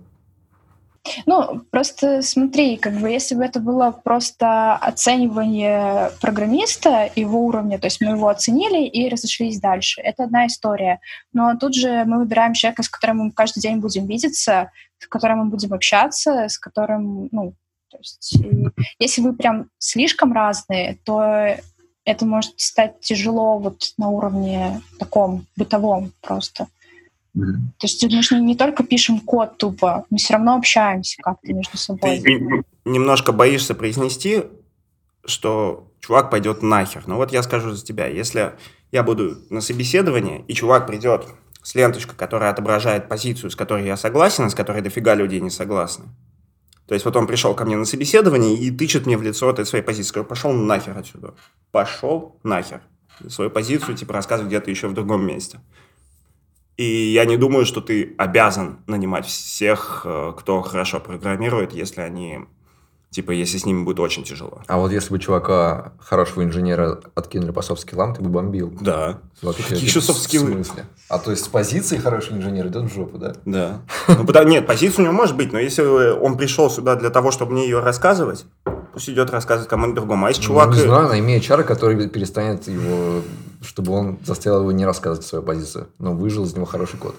[1.26, 7.88] Ну, просто смотри, как бы если бы это было просто оценивание программиста, его уровня, то
[7.88, 10.00] есть мы его оценили и разошлись дальше.
[10.02, 11.02] Это одна история.
[11.34, 15.40] Но тут же мы выбираем человека, с которым мы каждый день будем видеться, с которым
[15.40, 17.54] мы будем общаться, с которым, ну,
[17.90, 18.38] то есть
[18.98, 21.58] если вы прям слишком разные, то
[22.06, 26.68] это может стать тяжело вот на уровне таком бытовом просто.
[27.36, 27.80] Mm-hmm.
[27.80, 31.78] То есть мы же не только пишем код тупо, мы все равно общаемся как-то между
[31.78, 32.20] собой.
[32.20, 34.44] Ты немножко боишься произнести,
[35.26, 37.04] что чувак пойдет нахер.
[37.08, 38.08] Ну вот я скажу за тебя.
[38.08, 38.54] Если
[38.92, 41.26] я буду на собеседовании, и чувак придет
[41.64, 45.50] с ленточкой, которая отображает позицию, с которой я согласен, и с которой дофига людей не
[45.50, 46.06] согласны.
[46.88, 49.66] То есть вот он пришел ко мне на собеседование и тычет мне в лицо этой
[49.66, 50.14] своей позиции.
[50.14, 51.34] Говорю, пошел нахер отсюда.
[51.72, 52.82] Пошел нахер.
[53.30, 55.60] Свою позицию типа рассказывай где-то еще в другом месте.
[56.78, 62.40] И я не думаю, что ты обязан нанимать всех, э, кто хорошо программирует, если они,
[63.12, 64.64] типа, если с ними будет очень тяжело.
[64.68, 68.74] А вот если бы чувака, хорошего инженера, откинули по софт-скиллам, ты бы бомбил.
[68.82, 69.20] Да.
[69.44, 70.52] Вот Какие еще софт-скиллы?
[70.52, 70.86] В смысле?
[71.10, 73.34] А то есть с позиции хороший инженер идет в жопу, да?
[73.46, 73.82] Да.
[74.08, 77.30] Ну, потому, нет, позиция у него может быть, но если он пришел сюда для того,
[77.30, 78.46] чтобы мне ее рассказывать,
[78.94, 80.26] пусть идет рассказывать кому-нибудь другому.
[80.26, 80.70] А если чувак...
[80.70, 83.22] Ну, не знаю, найми HR, который перестанет его,
[83.64, 87.16] чтобы он заставил его не рассказывать свою позицию, но выжил из него хороший код.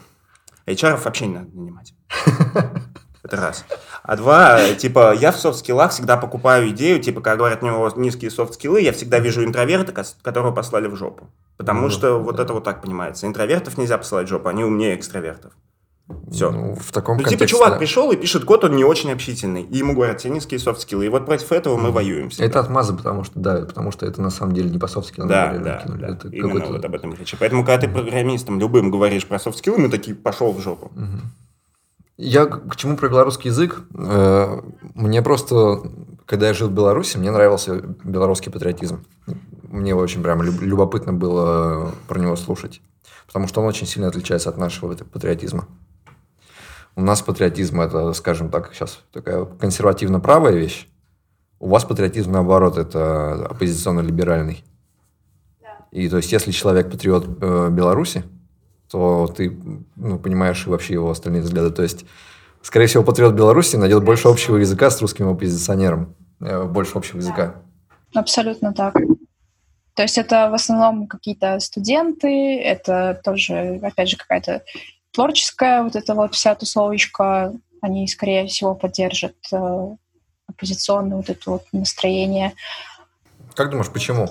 [0.67, 1.95] HR вообще не надо нанимать.
[3.23, 3.65] Это раз.
[4.03, 8.31] А два, типа, я в софт-скиллах всегда покупаю идею, типа, когда говорят, у него низкие
[8.31, 11.31] софт-скиллы, я всегда вижу интроверта, которого послали в жопу.
[11.57, 13.27] Потому ну, что вот это вот так понимается.
[13.27, 15.53] Интровертов нельзя посылать в жопу, они умнее экстравертов.
[16.31, 16.51] Все.
[16.51, 17.79] Ну, в таком ну, контексте, типа, чувак да.
[17.79, 19.63] пришел и пишет код, он не очень общительный.
[19.63, 21.07] И ему говорят, тебе низкие софт-скиллы.
[21.07, 22.29] И вот против этого мы воюем.
[22.29, 22.45] Всегда.
[22.45, 25.29] Это отмазы, потому что, да, потому что это на самом деле не по софт-скиллам.
[25.29, 26.09] Да, да, да.
[26.09, 27.35] Это Именно вот об этом речь.
[27.39, 30.87] Поэтому, когда ты программистом любым говоришь про софт-скиллы, мы такие, пошел в жопу.
[30.95, 31.23] Угу.
[32.17, 33.83] Я к чему про белорусский язык?
[33.97, 34.61] Э,
[34.95, 35.81] мне просто,
[36.27, 39.05] когда я жил в Беларуси, мне нравился белорусский патриотизм.
[39.69, 42.83] Мне очень прям любопытно было про него слушать.
[43.27, 45.67] Потому что он очень сильно отличается от нашего патриотизма.
[46.97, 50.89] У нас патриотизм это, скажем так, сейчас такая консервативно-правая вещь.
[51.59, 54.65] У вас патриотизм, наоборот, это оппозиционно-либеральный.
[55.91, 58.25] И то есть, если человек патриот э, Беларуси,
[58.91, 59.57] то ты
[59.97, 61.71] ну, понимаешь вообще его остальные взгляды.
[61.71, 62.05] То есть,
[62.63, 67.57] скорее всего, патриот Беларуси найдет больше общего языка с русским оппозиционером, э, больше общего языка.
[68.15, 68.95] Абсолютно так.
[69.95, 74.63] То есть это в основном какие-то студенты, это тоже, опять же, какая-то
[75.15, 79.97] творческая вот эта вот вся тусовочка, они, скорее всего, поддержат э,
[80.49, 82.55] оппозиционное вот это вот настроение.
[83.55, 84.29] Как думаешь, почему?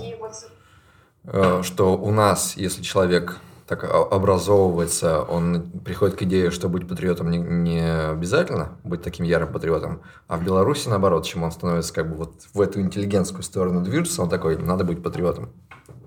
[1.24, 7.32] Э, что у нас, если человек так образовывается, он приходит к идее, что быть патриотом
[7.32, 12.10] не, не обязательно, быть таким ярым патриотом, а в Беларуси наоборот, чем он становится как
[12.10, 15.54] бы вот в эту интеллигентскую сторону движется, он такой, надо быть патриотом.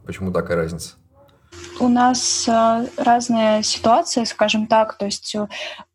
[0.05, 0.97] Почему такая разница?
[1.79, 5.47] У нас э, разная ситуация, скажем так, то есть э,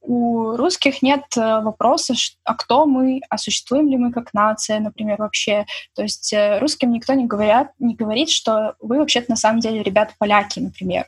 [0.01, 5.17] у русских нет э, вопроса, а кто мы, а существуем ли мы как нация, например,
[5.17, 5.65] вообще.
[5.95, 10.13] То есть русским никто не, говорят, не говорит, что вы вообще-то на самом деле ребята
[10.19, 11.07] поляки, например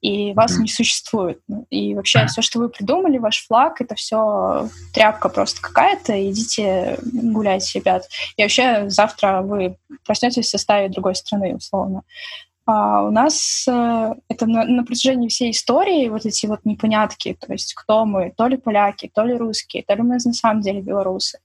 [0.00, 0.62] и вас mm-hmm.
[0.62, 1.40] не существует.
[1.46, 6.30] Ну, и вообще все, что вы придумали, ваш флаг, это все тряпка просто какая-то.
[6.30, 8.08] Идите гуляйте, ребят.
[8.36, 9.76] И вообще завтра вы
[10.06, 12.02] проснетесь в составе другой страны, условно.
[12.66, 17.52] А у нас э, это на, на протяжении всей истории вот эти вот непонятки, то
[17.52, 20.80] есть кто мы, то ли поляки, то ли русские, то ли мы на самом деле
[20.80, 21.40] белорусы.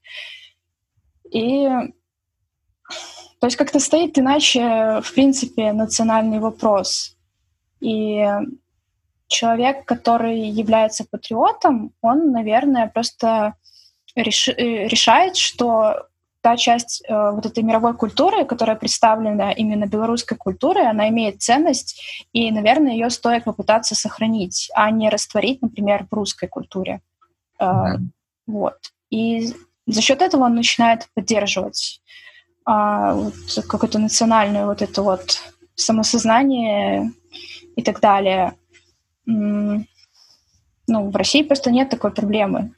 [1.32, 1.68] И
[3.40, 7.16] то есть как-то стоит иначе, в принципе, национальный вопрос.
[7.80, 8.24] И
[9.26, 13.54] человек, который является патриотом, он, наверное, просто
[14.14, 14.48] реш...
[14.48, 16.08] Э, решает, что
[16.46, 22.00] та часть э, вот этой мировой культуры, которая представлена именно белорусской культурой, она имеет ценность,
[22.32, 27.00] и, наверное, ее стоит попытаться сохранить, а не растворить, например, в русской культуре.
[27.58, 27.98] Э, mm-hmm.
[28.46, 28.76] Вот.
[29.10, 29.52] И
[29.88, 32.00] за счет этого он начинает поддерживать
[32.64, 33.34] э, вот,
[33.66, 35.40] какое-то национальное вот это вот
[35.74, 37.10] самосознание
[37.74, 38.52] и так далее.
[39.24, 39.84] Ну,
[40.86, 42.70] в России просто нет такой проблемы,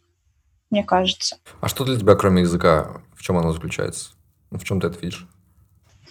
[0.71, 1.37] мне кажется.
[1.61, 4.11] А что для тебя, кроме языка, в чем оно заключается?
[4.51, 5.27] В чем ты это видишь?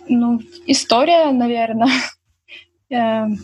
[0.07, 1.89] Ну, история, наверное.
[2.89, 3.39] Эм,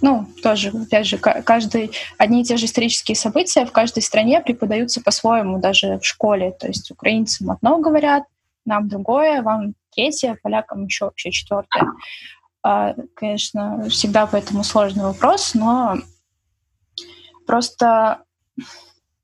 [0.00, 5.00] ну, тоже, опять же, каждый, одни и те же исторические события в каждой стране преподаются
[5.00, 6.52] по-своему, даже в школе.
[6.52, 8.24] То есть украинцам одно говорят,
[8.64, 11.86] нам другое, вам третье, полякам еще вообще четвертое.
[12.62, 15.96] А, конечно, всегда поэтому сложный вопрос, но
[17.46, 18.22] просто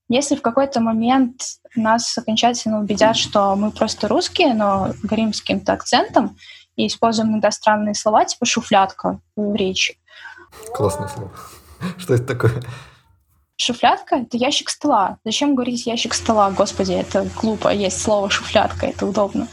[0.08, 1.42] если в какой-то момент
[1.74, 6.36] нас окончательно убедят, что мы просто русские, но говорим с каким-то акцентом
[6.76, 9.96] и используем иногда странные слова, типа шуфлятка в речи,
[10.72, 11.30] Классное слово.
[11.98, 12.62] Что это такое?
[13.56, 15.18] Шуфлятка— это ящик стола.
[15.24, 16.50] Зачем говорить ящик стола?
[16.50, 17.72] Господи, это глупо.
[17.72, 19.46] Есть слово шуфлятка, это удобно.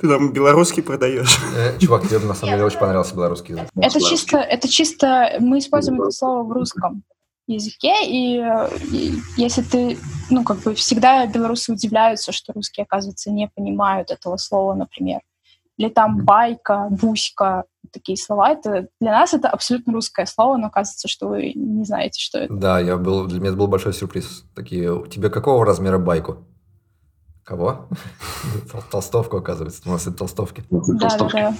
[0.00, 1.38] Ты там белорусский продаешь.
[1.56, 3.68] Э, чувак, тебе на самом деле очень понравился белорусский язык.
[3.74, 7.02] Это чисто, это чисто, мы используем это слово в русском
[7.54, 8.38] языке, и,
[8.92, 9.98] и если ты,
[10.30, 15.20] ну, как бы всегда белорусы удивляются, что русские, оказывается, не понимают этого слова, например.
[15.76, 18.50] Или там байка, буська, такие слова.
[18.50, 22.52] Это для нас это абсолютно русское слово, но оказывается, что вы не знаете, что это.
[22.52, 24.44] Да, я был, для меня это был большой сюрприз.
[24.54, 26.38] Такие, тебе какого размера байку?
[27.44, 27.88] Кого?
[28.90, 29.82] Толстовку, оказывается.
[29.86, 30.64] У нас это толстовки.
[30.70, 31.54] Да, да, да.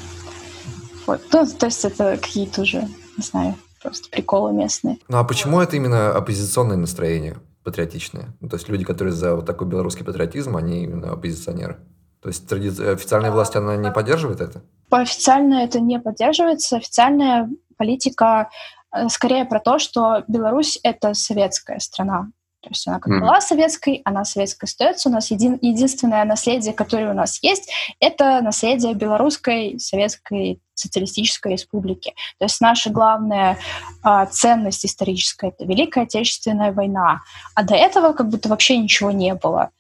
[1.07, 1.21] Вот.
[1.33, 2.83] Ну, то есть это какие-то уже,
[3.17, 4.99] не знаю, просто приколы местные.
[5.09, 8.35] Ну а почему это именно оппозиционное настроение, патриотичное?
[8.41, 11.79] Ну, то есть люди, которые за вот такой белорусский патриотизм, они именно оппозиционеры?
[12.21, 12.69] То есть тради...
[12.69, 14.63] официальная власть, она не поддерживает это?
[14.91, 16.77] Официально это не поддерживается.
[16.77, 18.51] Официальная политика
[18.93, 22.31] э, скорее про то, что Беларусь— это советская страна.
[22.69, 23.21] То есть она как mm.
[23.21, 25.09] была советской, она советской остается.
[25.09, 32.15] У нас един, единственное наследие, которое у нас есть, это наследие белорусской советской социалистической республики.
[32.39, 33.57] То есть наша главная
[34.05, 37.23] э, ценность историческая— это Великая Отечественная война.
[37.55, 39.71] А до этого как будто вообще ничего не было.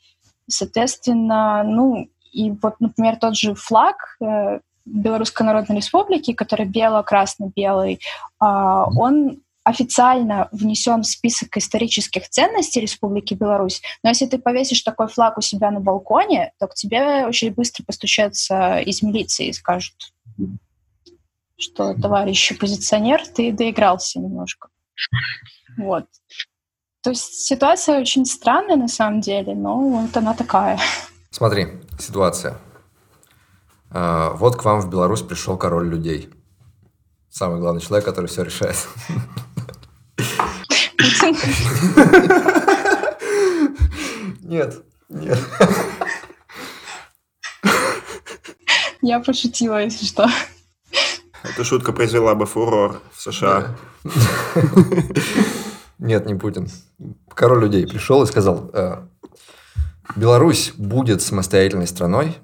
[0.48, 8.00] Соответственно, ну, и вот, например, тот же флаг э, Белорусской Народной Республики, который бело-красно-белый,
[8.38, 13.82] а, он официально внесен в список исторических ценностей Республики Беларусь.
[14.02, 17.84] Но если ты повесишь такой флаг у себя на балконе, то к тебе очень быстро
[17.84, 20.14] постучатся из милиции и скажут,
[21.58, 24.68] что, товарищ оппозиционер, ты доигрался немножко.
[25.76, 26.06] Вот.
[27.02, 30.78] То есть ситуация очень странная на самом деле, но вот она такая.
[31.30, 31.66] Смотри,
[31.98, 32.56] ситуация.
[33.90, 36.30] А, вот к вам в Беларусь пришел король людей.
[37.28, 38.88] Самый главный человек, который все решает.
[44.42, 45.38] Нет, нет.
[49.02, 50.26] Я пошутила, если что.
[51.42, 53.76] Эта шутка произвела бы фурор в США.
[55.98, 56.68] Нет, не Путин.
[57.34, 59.02] Король людей пришел и сказал, «Э,
[60.16, 62.38] Беларусь будет самостоятельной страной,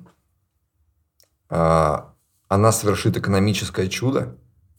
[1.49, 2.14] а,
[2.49, 4.37] она совершит экономическое чудо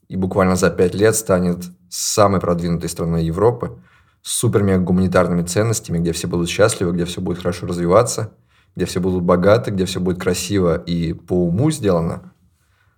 [0.07, 3.81] и буквально за пять лет станет самой продвинутой страной Европы
[4.25, 8.33] с супер гуманитарными ценностями, где все будут счастливы, где все будет хорошо развиваться,
[8.75, 12.33] где все будут богаты, где все будет красиво и по уму сделано.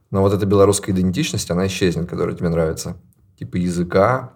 [0.09, 2.95] Но вот эта белорусская идентичность, она исчезнет, которая тебе нравится.
[3.37, 4.35] Типа языка,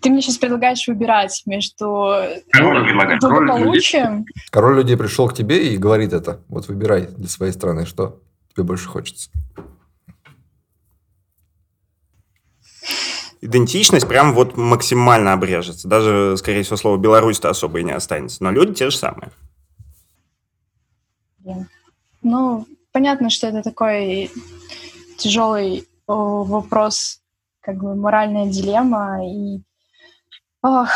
[0.00, 2.16] ты мне сейчас предлагаешь выбирать между
[2.50, 4.26] Король благополучием...
[4.50, 6.40] Король людей пришел к тебе и говорит это.
[6.48, 8.20] Вот выбирай для своей страны, что
[8.52, 9.30] тебе больше хочется.
[13.40, 15.88] Идентичность прям вот максимально обрежется.
[15.88, 18.42] Даже, скорее всего, слово «Беларусь»-то особо и не останется.
[18.42, 19.30] Но люди те же самые.
[22.22, 24.30] Ну, понятно, что это такой
[25.16, 27.20] тяжелый вопрос,
[27.60, 29.60] как бы моральная дилемма, и
[30.68, 30.88] Ох,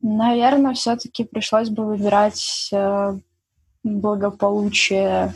[0.00, 3.18] наверное, все-таки пришлось бы выбирать э,
[3.82, 5.34] благополучие,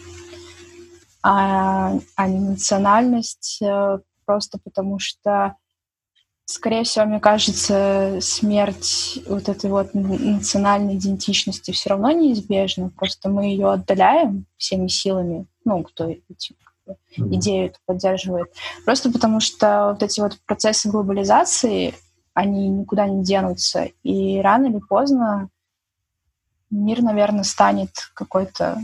[1.20, 5.56] а, а не национальность, э, просто потому что,
[6.48, 13.46] скорее всего, мне кажется, смерть вот этой вот национальной идентичности все равно неизбежна, просто мы
[13.46, 16.56] ее отдаляем всеми силами, ну, кто эти
[17.16, 18.48] идею эту поддерживает.
[18.86, 21.94] Просто потому что вот эти вот процессы глобализации,
[22.32, 23.90] они никуда не денутся.
[24.02, 25.50] И рано или поздно
[26.70, 28.78] мир, наверное, станет какой-то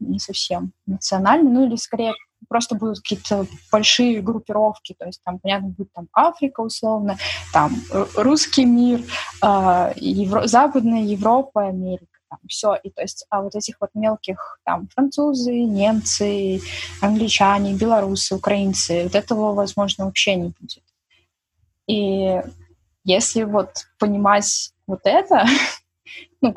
[0.00, 2.12] не совсем национальный, ну или скорее
[2.50, 7.16] просто будут какие-то большие группировки, то есть там, понятно, будет там Африка условно,
[7.52, 7.76] там
[8.16, 9.02] русский мир,
[9.42, 14.58] э, Евро, Западная Европа, Америка, там все, и то есть, а вот этих вот мелких
[14.64, 16.60] там французы, немцы,
[17.00, 20.82] англичане, белорусы, украинцы, вот этого, возможно, вообще не будет.
[21.86, 22.42] И
[23.04, 25.46] если вот понимать вот это,
[26.40, 26.52] ну,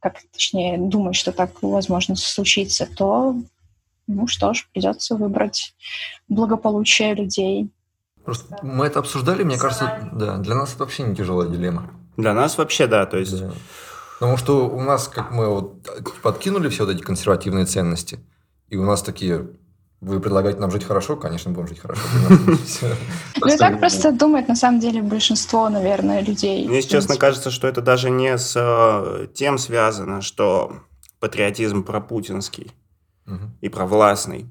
[0.00, 3.36] как точнее думать, что так возможно случиться, то
[4.06, 5.74] ну что ж, придется выбрать
[6.28, 7.70] благополучие людей.
[8.24, 11.90] Просто мы это обсуждали, мне кажется, да, для нас это вообще не тяжелая дилемма.
[12.16, 13.38] Для нас вообще, да, то есть...
[13.38, 13.52] Да.
[14.20, 15.88] Потому что у нас, как мы вот
[16.22, 18.20] подкинули все вот эти консервативные ценности,
[18.68, 19.50] и у нас такие,
[20.00, 22.02] вы предлагаете нам жить хорошо, конечно, будем жить хорошо.
[23.40, 26.66] Ну и так просто думает, на самом деле, большинство, наверное, людей.
[26.68, 30.80] Мне, честно, кажется, что это даже не с э, тем связано, что
[31.18, 32.72] патриотизм пропутинский
[33.60, 34.46] и провластный,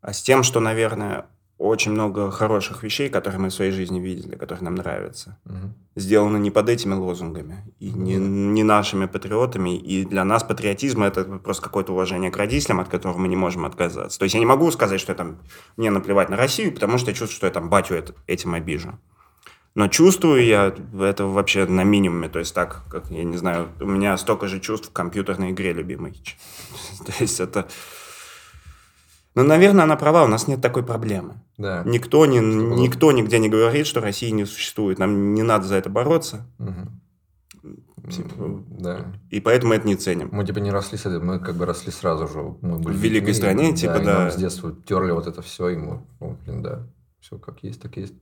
[0.00, 1.26] а с тем, что, наверное,
[1.60, 5.74] очень много хороших вещей, которые мы в своей жизни видели, которые нам нравятся, угу.
[5.94, 9.76] сделаны не под этими лозунгами и не, не нашими патриотами.
[9.76, 13.66] И для нас патриотизм это просто какое-то уважение к родителям, от которого мы не можем
[13.66, 14.18] отказаться.
[14.18, 15.36] То есть я не могу сказать, что я там
[15.76, 18.98] мне наплевать на Россию, потому что я чувствую, что я там батю этим обижу.
[19.74, 22.28] Но чувствую я это вообще на минимуме.
[22.28, 25.72] То есть так, как, я не знаю, у меня столько же чувств в компьютерной игре
[25.72, 26.20] любимой.
[27.06, 27.68] То есть это...
[29.36, 31.34] Ну, наверное, она права, у нас нет такой проблемы.
[31.56, 31.84] Да.
[31.86, 34.98] Никто, не, никто нигде не говорит, что России не существует.
[34.98, 36.48] Нам не надо за это бороться.
[36.58, 38.10] Угу.
[38.10, 39.12] Типа, да.
[39.30, 40.30] И поэтому это не ценим.
[40.32, 42.56] Мы типа не росли с этим, мы как бы росли сразу же.
[42.60, 44.04] Мы были в великой детьми, стране, типа, да.
[44.04, 44.18] да.
[44.20, 46.86] нам с детства терли вот это все, и мы, ну, блин, да,
[47.20, 48.14] все как есть, так есть.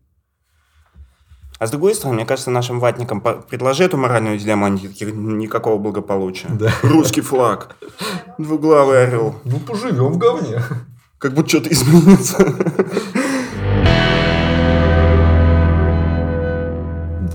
[1.59, 6.49] А с другой стороны, мне кажется, нашим ватникам предложи эту моральную дилемму, такие, никакого благополучия.
[6.51, 6.71] Да.
[6.83, 7.75] Русский флаг,
[8.39, 9.35] двуглавый орел.
[9.45, 10.63] Ну, поживем в говне.
[11.19, 12.37] Как будто что-то изменится.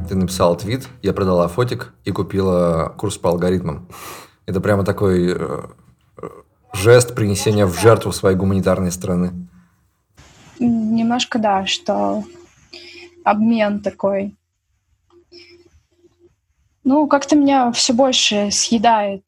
[0.07, 3.89] Ты написал твит, я продала фотик и купила курс по алгоритмам.
[4.45, 5.63] Это прямо такой э,
[6.71, 9.49] жест принесения в жертву своей гуманитарной страны.
[10.59, 12.23] Немножко да, что
[13.23, 14.35] обмен такой.
[16.83, 19.23] Ну, как-то меня все больше съедает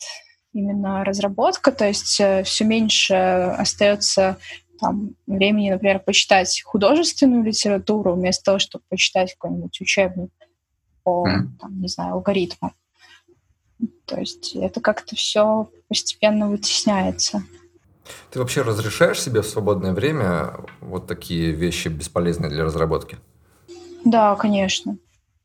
[0.53, 4.37] именно разработка, то есть э, все меньше остается
[4.79, 10.29] там, времени, например, почитать художественную литературу вместо того, чтобы почитать какой-нибудь учебник
[11.03, 11.59] по, mm.
[11.59, 12.73] там, не знаю, алгоритмам.
[14.05, 17.43] То есть это как-то все постепенно вытесняется.
[18.31, 23.17] Ты вообще разрешаешь себе в свободное время вот такие вещи бесполезные для разработки?
[24.05, 24.97] Да, конечно.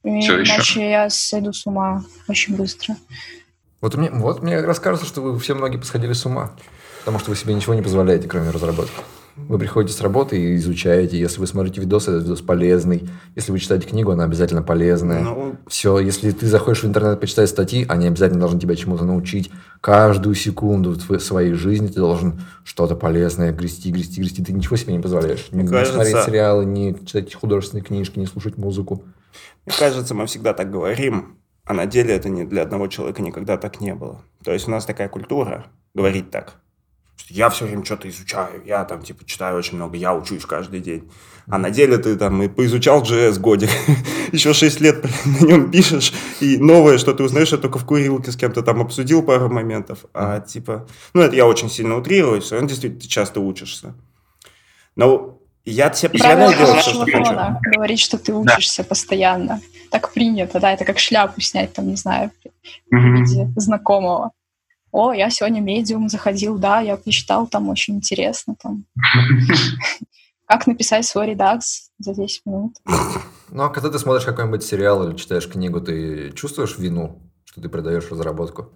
[0.05, 0.91] И Все иначе еще?
[0.91, 2.97] я сойду с ума очень быстро.
[3.81, 6.53] Вот мне, вот мне раскажется, что вы все многие посходили с ума,
[7.01, 8.93] потому что вы себе ничего не позволяете, кроме разработки.
[9.49, 11.19] Вы приходите с работы и изучаете.
[11.19, 13.09] Если вы смотрите видос, этот видос полезный.
[13.35, 15.23] Если вы читаете книгу, она обязательно полезная.
[15.23, 15.57] Ну...
[15.67, 19.51] Все, если ты заходишь в интернет почитать статьи, они обязательно должны тебя чему-то научить.
[19.81, 24.45] Каждую секунду в своей жизни ты должен что-то полезное грести, грести, грести.
[24.45, 25.49] Ты ничего себе не позволяешь.
[25.51, 25.95] Мне не кажется...
[25.95, 29.05] смотреть сериалы, не читать художественные книжки, не слушать музыку.
[29.67, 33.57] Мне кажется, мы всегда так говорим, а на деле это не для одного человека никогда
[33.57, 34.21] так не было.
[34.45, 36.57] То есть у нас такая культура говорить так
[37.29, 41.11] я все время что-то изучаю, я там, типа, читаю очень много, я учусь каждый день.
[41.49, 43.71] А на деле ты там и поизучал JS годик,
[44.33, 48.31] еще 6 лет на нем пишешь, и новое, что ты узнаешь, это только в курилке
[48.31, 50.05] с кем-то там обсудил пару моментов.
[50.15, 53.95] А типа, ну это я очень сильно утрирую, все равно действительно ты часто учишься.
[54.95, 57.35] Но я себе постоянно делаю все, что хочу.
[57.75, 58.89] Говорить, что ты учишься да.
[58.89, 59.61] постоянно.
[59.91, 62.31] Так принято, да, это как шляпу снять, там, не знаю,
[62.91, 64.31] в виде знакомого
[64.93, 68.85] о, я сегодня медиум заходил, да, я почитал, там очень интересно, там.
[70.47, 72.77] Как написать свой редакс за 10 минут.
[73.51, 77.69] Ну, а когда ты смотришь какой-нибудь сериал или читаешь книгу, ты чувствуешь вину, что ты
[77.69, 78.71] продаешь разработку?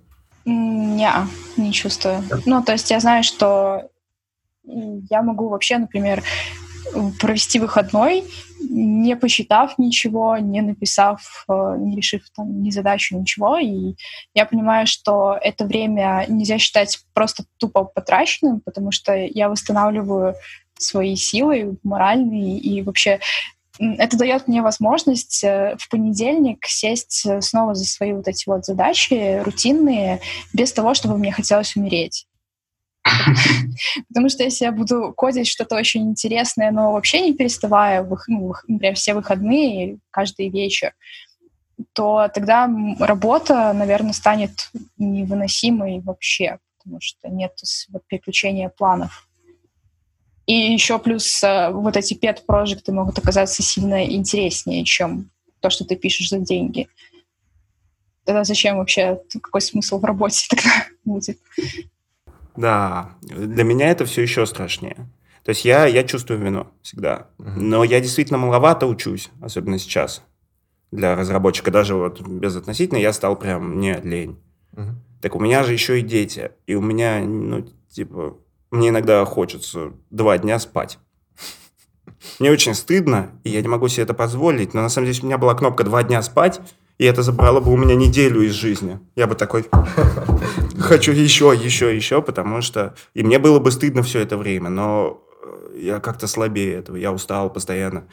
[0.44, 1.10] Не,
[1.56, 2.22] не чувствую.
[2.46, 3.88] Ну, то есть я знаю, что
[4.62, 6.22] я могу вообще, например,
[7.20, 8.24] провести выходной,
[8.61, 13.59] не посчитав ничего, не написав, э, не решив там ни задачу, ничего.
[13.59, 13.95] И
[14.35, 20.35] я понимаю, что это время нельзя считать просто тупо потраченным, потому что я восстанавливаю
[20.78, 23.20] свои силы моральные и вообще
[23.78, 28.64] это дает мне возможность э, в понедельник сесть э, снова за свои вот эти вот
[28.64, 30.20] задачи рутинные,
[30.53, 32.26] без того, чтобы мне хотелось умереть.
[34.09, 38.94] Потому что если я буду кодить что-то очень интересное, но вообще не переставая, ну, например,
[38.94, 40.94] все выходные, каждый вечер,
[41.92, 47.52] то тогда работа, наверное, станет невыносимой вообще, потому что нет
[48.09, 49.28] переключения планов.
[50.46, 55.30] И еще плюс э, вот эти пет-проекты могут оказаться сильно интереснее, чем
[55.61, 56.86] то, что ты пишешь за деньги.
[58.24, 61.38] Тогда зачем вообще, какой смысл в работе тогда будет?
[62.57, 65.09] Да, для меня это все еще страшнее.
[65.44, 67.28] То есть я, я чувствую вину всегда.
[67.38, 70.22] Но я действительно маловато учусь, особенно сейчас.
[70.90, 74.38] Для разработчика даже вот безотносительно я стал прям не лень.
[75.20, 76.52] Так у меня же еще и дети.
[76.66, 78.36] И у меня, ну, типа,
[78.70, 80.98] мне иногда хочется два дня спать.
[82.38, 85.26] Мне очень стыдно, и я не могу себе это позволить, но на самом деле у
[85.26, 86.61] меня была кнопка «два дня спать»,
[86.99, 89.01] и это забрало бы у меня неделю из жизни.
[89.16, 89.66] Я бы такой,
[90.78, 92.95] хочу еще, еще, еще, потому что...
[93.14, 97.12] И мне было бы стыдно все это время, но э, я как-то слабее этого, я
[97.12, 98.07] устал постоянно.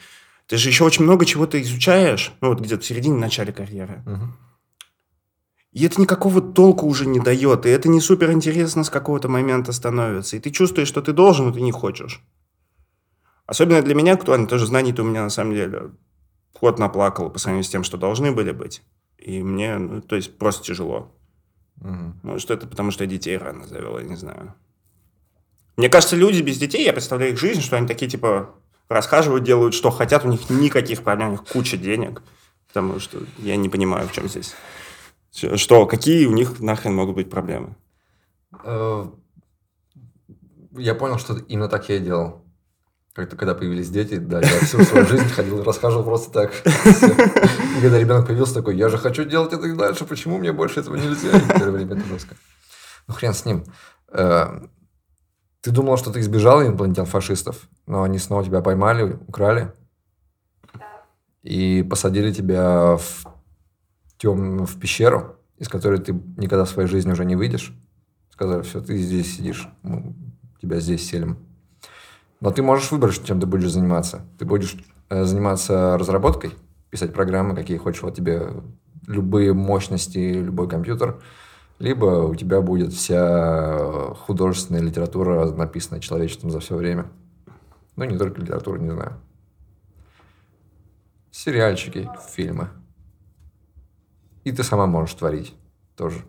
[0.48, 4.02] Ты же еще очень много чего-то изучаешь, ну вот где-то в середине, начале карьеры.
[5.72, 9.72] И это никакого толку уже не дает, и это не супер интересно с какого-то момента
[9.72, 10.36] становится.
[10.36, 12.20] И ты чувствуешь, что ты должен, но ты не хочешь.
[13.46, 15.92] Особенно для меня актуально, тоже знаний-то у меня на самом деле
[16.54, 18.82] ход наплакал по сравнению с тем, что должны были быть.
[19.18, 21.12] И мне, ну, то есть, просто тяжело.
[21.76, 22.20] Мгм.
[22.22, 24.54] Может, это потому, что я детей рано завел, я не знаю.
[25.76, 28.54] Мне кажется, люди без детей, я представляю их жизнь, что они такие, типа,
[28.88, 32.22] расхаживают, делают, что хотят, у них никаких проблем, у них куча денег.
[32.68, 34.54] Потому что я не понимаю, в чем здесь.
[35.32, 37.74] Что, какие у них нахрен могут быть проблемы?
[38.64, 39.06] Э,
[40.76, 42.41] Я понял, что именно так я и делал.
[43.14, 46.52] Как-то, когда появились дети, да, я всю свою жизнь ходил, расхаживал просто так.
[46.64, 50.80] И когда ребенок появился, такой, я же хочу делать это и дальше, почему мне больше
[50.80, 51.28] этого нельзя?
[51.36, 52.36] И первое время это жестко.
[53.06, 53.64] Ну, хрен с ним.
[54.08, 54.62] Э,
[55.60, 59.72] Ты думал, что ты избежал инопланетян-фашистов, но они снова тебя поймали, украли
[61.42, 63.24] и посадили тебя в,
[64.16, 67.74] тем, в пещеру, из которой ты никогда в своей жизни уже не выйдешь.
[68.30, 70.14] Сказали, все, ты здесь сидишь, мы
[70.62, 71.36] тебя здесь селим.
[72.42, 74.22] Но ты можешь выбрать, чем ты будешь заниматься.
[74.36, 74.76] Ты будешь
[75.10, 76.50] э, заниматься разработкой,
[76.90, 78.48] писать программы, какие хочешь, вот тебе
[79.06, 81.22] любые мощности, любой компьютер,
[81.78, 87.06] либо у тебя будет вся художественная литература, написанная человечеством за все время.
[87.94, 89.20] Ну, не только литература, не знаю.
[91.30, 92.70] Сериальчики, фильмы.
[94.42, 95.54] И ты сама можешь творить
[95.96, 96.24] тоже.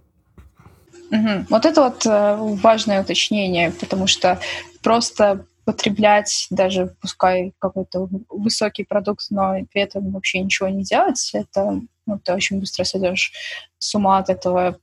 [1.09, 1.47] Мгм.
[1.49, 4.39] Вот это вот э, важное уточнение, потому что
[4.83, 11.81] просто потреблять даже, пускай какой-то высокий продукт, но при этом вообще ничего не делать, это
[12.05, 13.31] ну, ты очень быстро сойдешь
[13.77, 14.77] с ума от этого.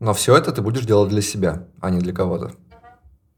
[0.00, 2.52] Но все это ты будешь делать для себя, а не для кого-то.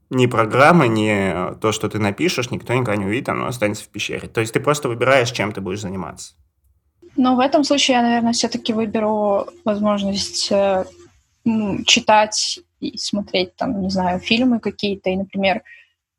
[0.09, 4.27] Ни программы, ни то, что ты напишешь, никто никогда не увидит, оно останется в пещере.
[4.27, 6.33] То есть ты просто выбираешь, чем ты будешь заниматься.
[7.15, 10.85] Но в этом случае я, наверное, все-таки выберу возможность э,
[11.85, 15.61] читать и смотреть, там, не знаю, фильмы какие-то, и, например,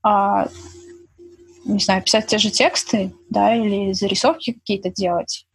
[0.02, 0.48] а,
[1.64, 5.46] не знаю, писать те же тексты, да, или зарисовки какие-то делать.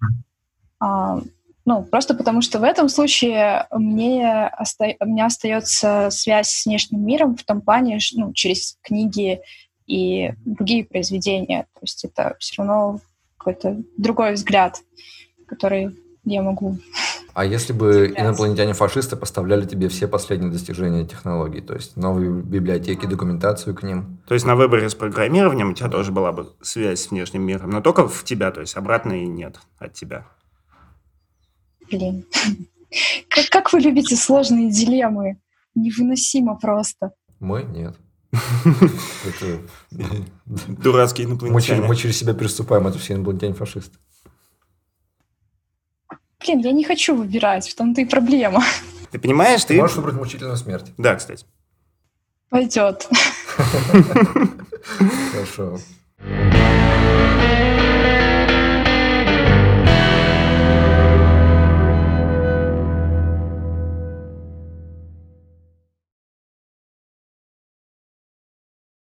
[0.79, 1.19] А,
[1.65, 7.03] ну, просто потому что в этом случае мне, оста- у меня остается связь с внешним
[7.05, 9.41] миром в том плане, ну, через книги
[9.87, 11.63] и другие произведения.
[11.73, 12.99] То есть это все равно
[13.37, 14.81] какой-то другой взгляд,
[15.47, 16.77] который я могу
[17.35, 23.75] А если бы инопланетяне-фашисты поставляли тебе все последние достижения технологий, то есть новые библиотеки, документацию
[23.75, 24.19] к ним?
[24.25, 27.71] То есть на выборе с программированием у тебя тоже была бы связь с внешним миром,
[27.71, 30.25] но только в тебя, то есть обратной нет от тебя.
[31.91, 32.25] Блин.
[33.29, 35.37] Как, как вы любите сложные дилеммы?
[35.75, 37.11] Невыносимо просто.
[37.41, 37.97] Мы нет.
[39.25, 39.59] Это-
[40.69, 41.85] Дурацкие инопланетяне.
[41.85, 43.97] мы через себя переступаем, это все инопланетяне-фашисты.
[46.45, 48.63] Блин, я не хочу выбирать, в том-то и проблема.
[49.11, 49.81] Ты понимаешь, Ты ты...
[49.81, 50.93] можешь выбрать мучительную смерть.
[50.97, 51.45] Да, кстати.
[52.49, 53.07] Пойдет.
[55.31, 55.79] Хорошо.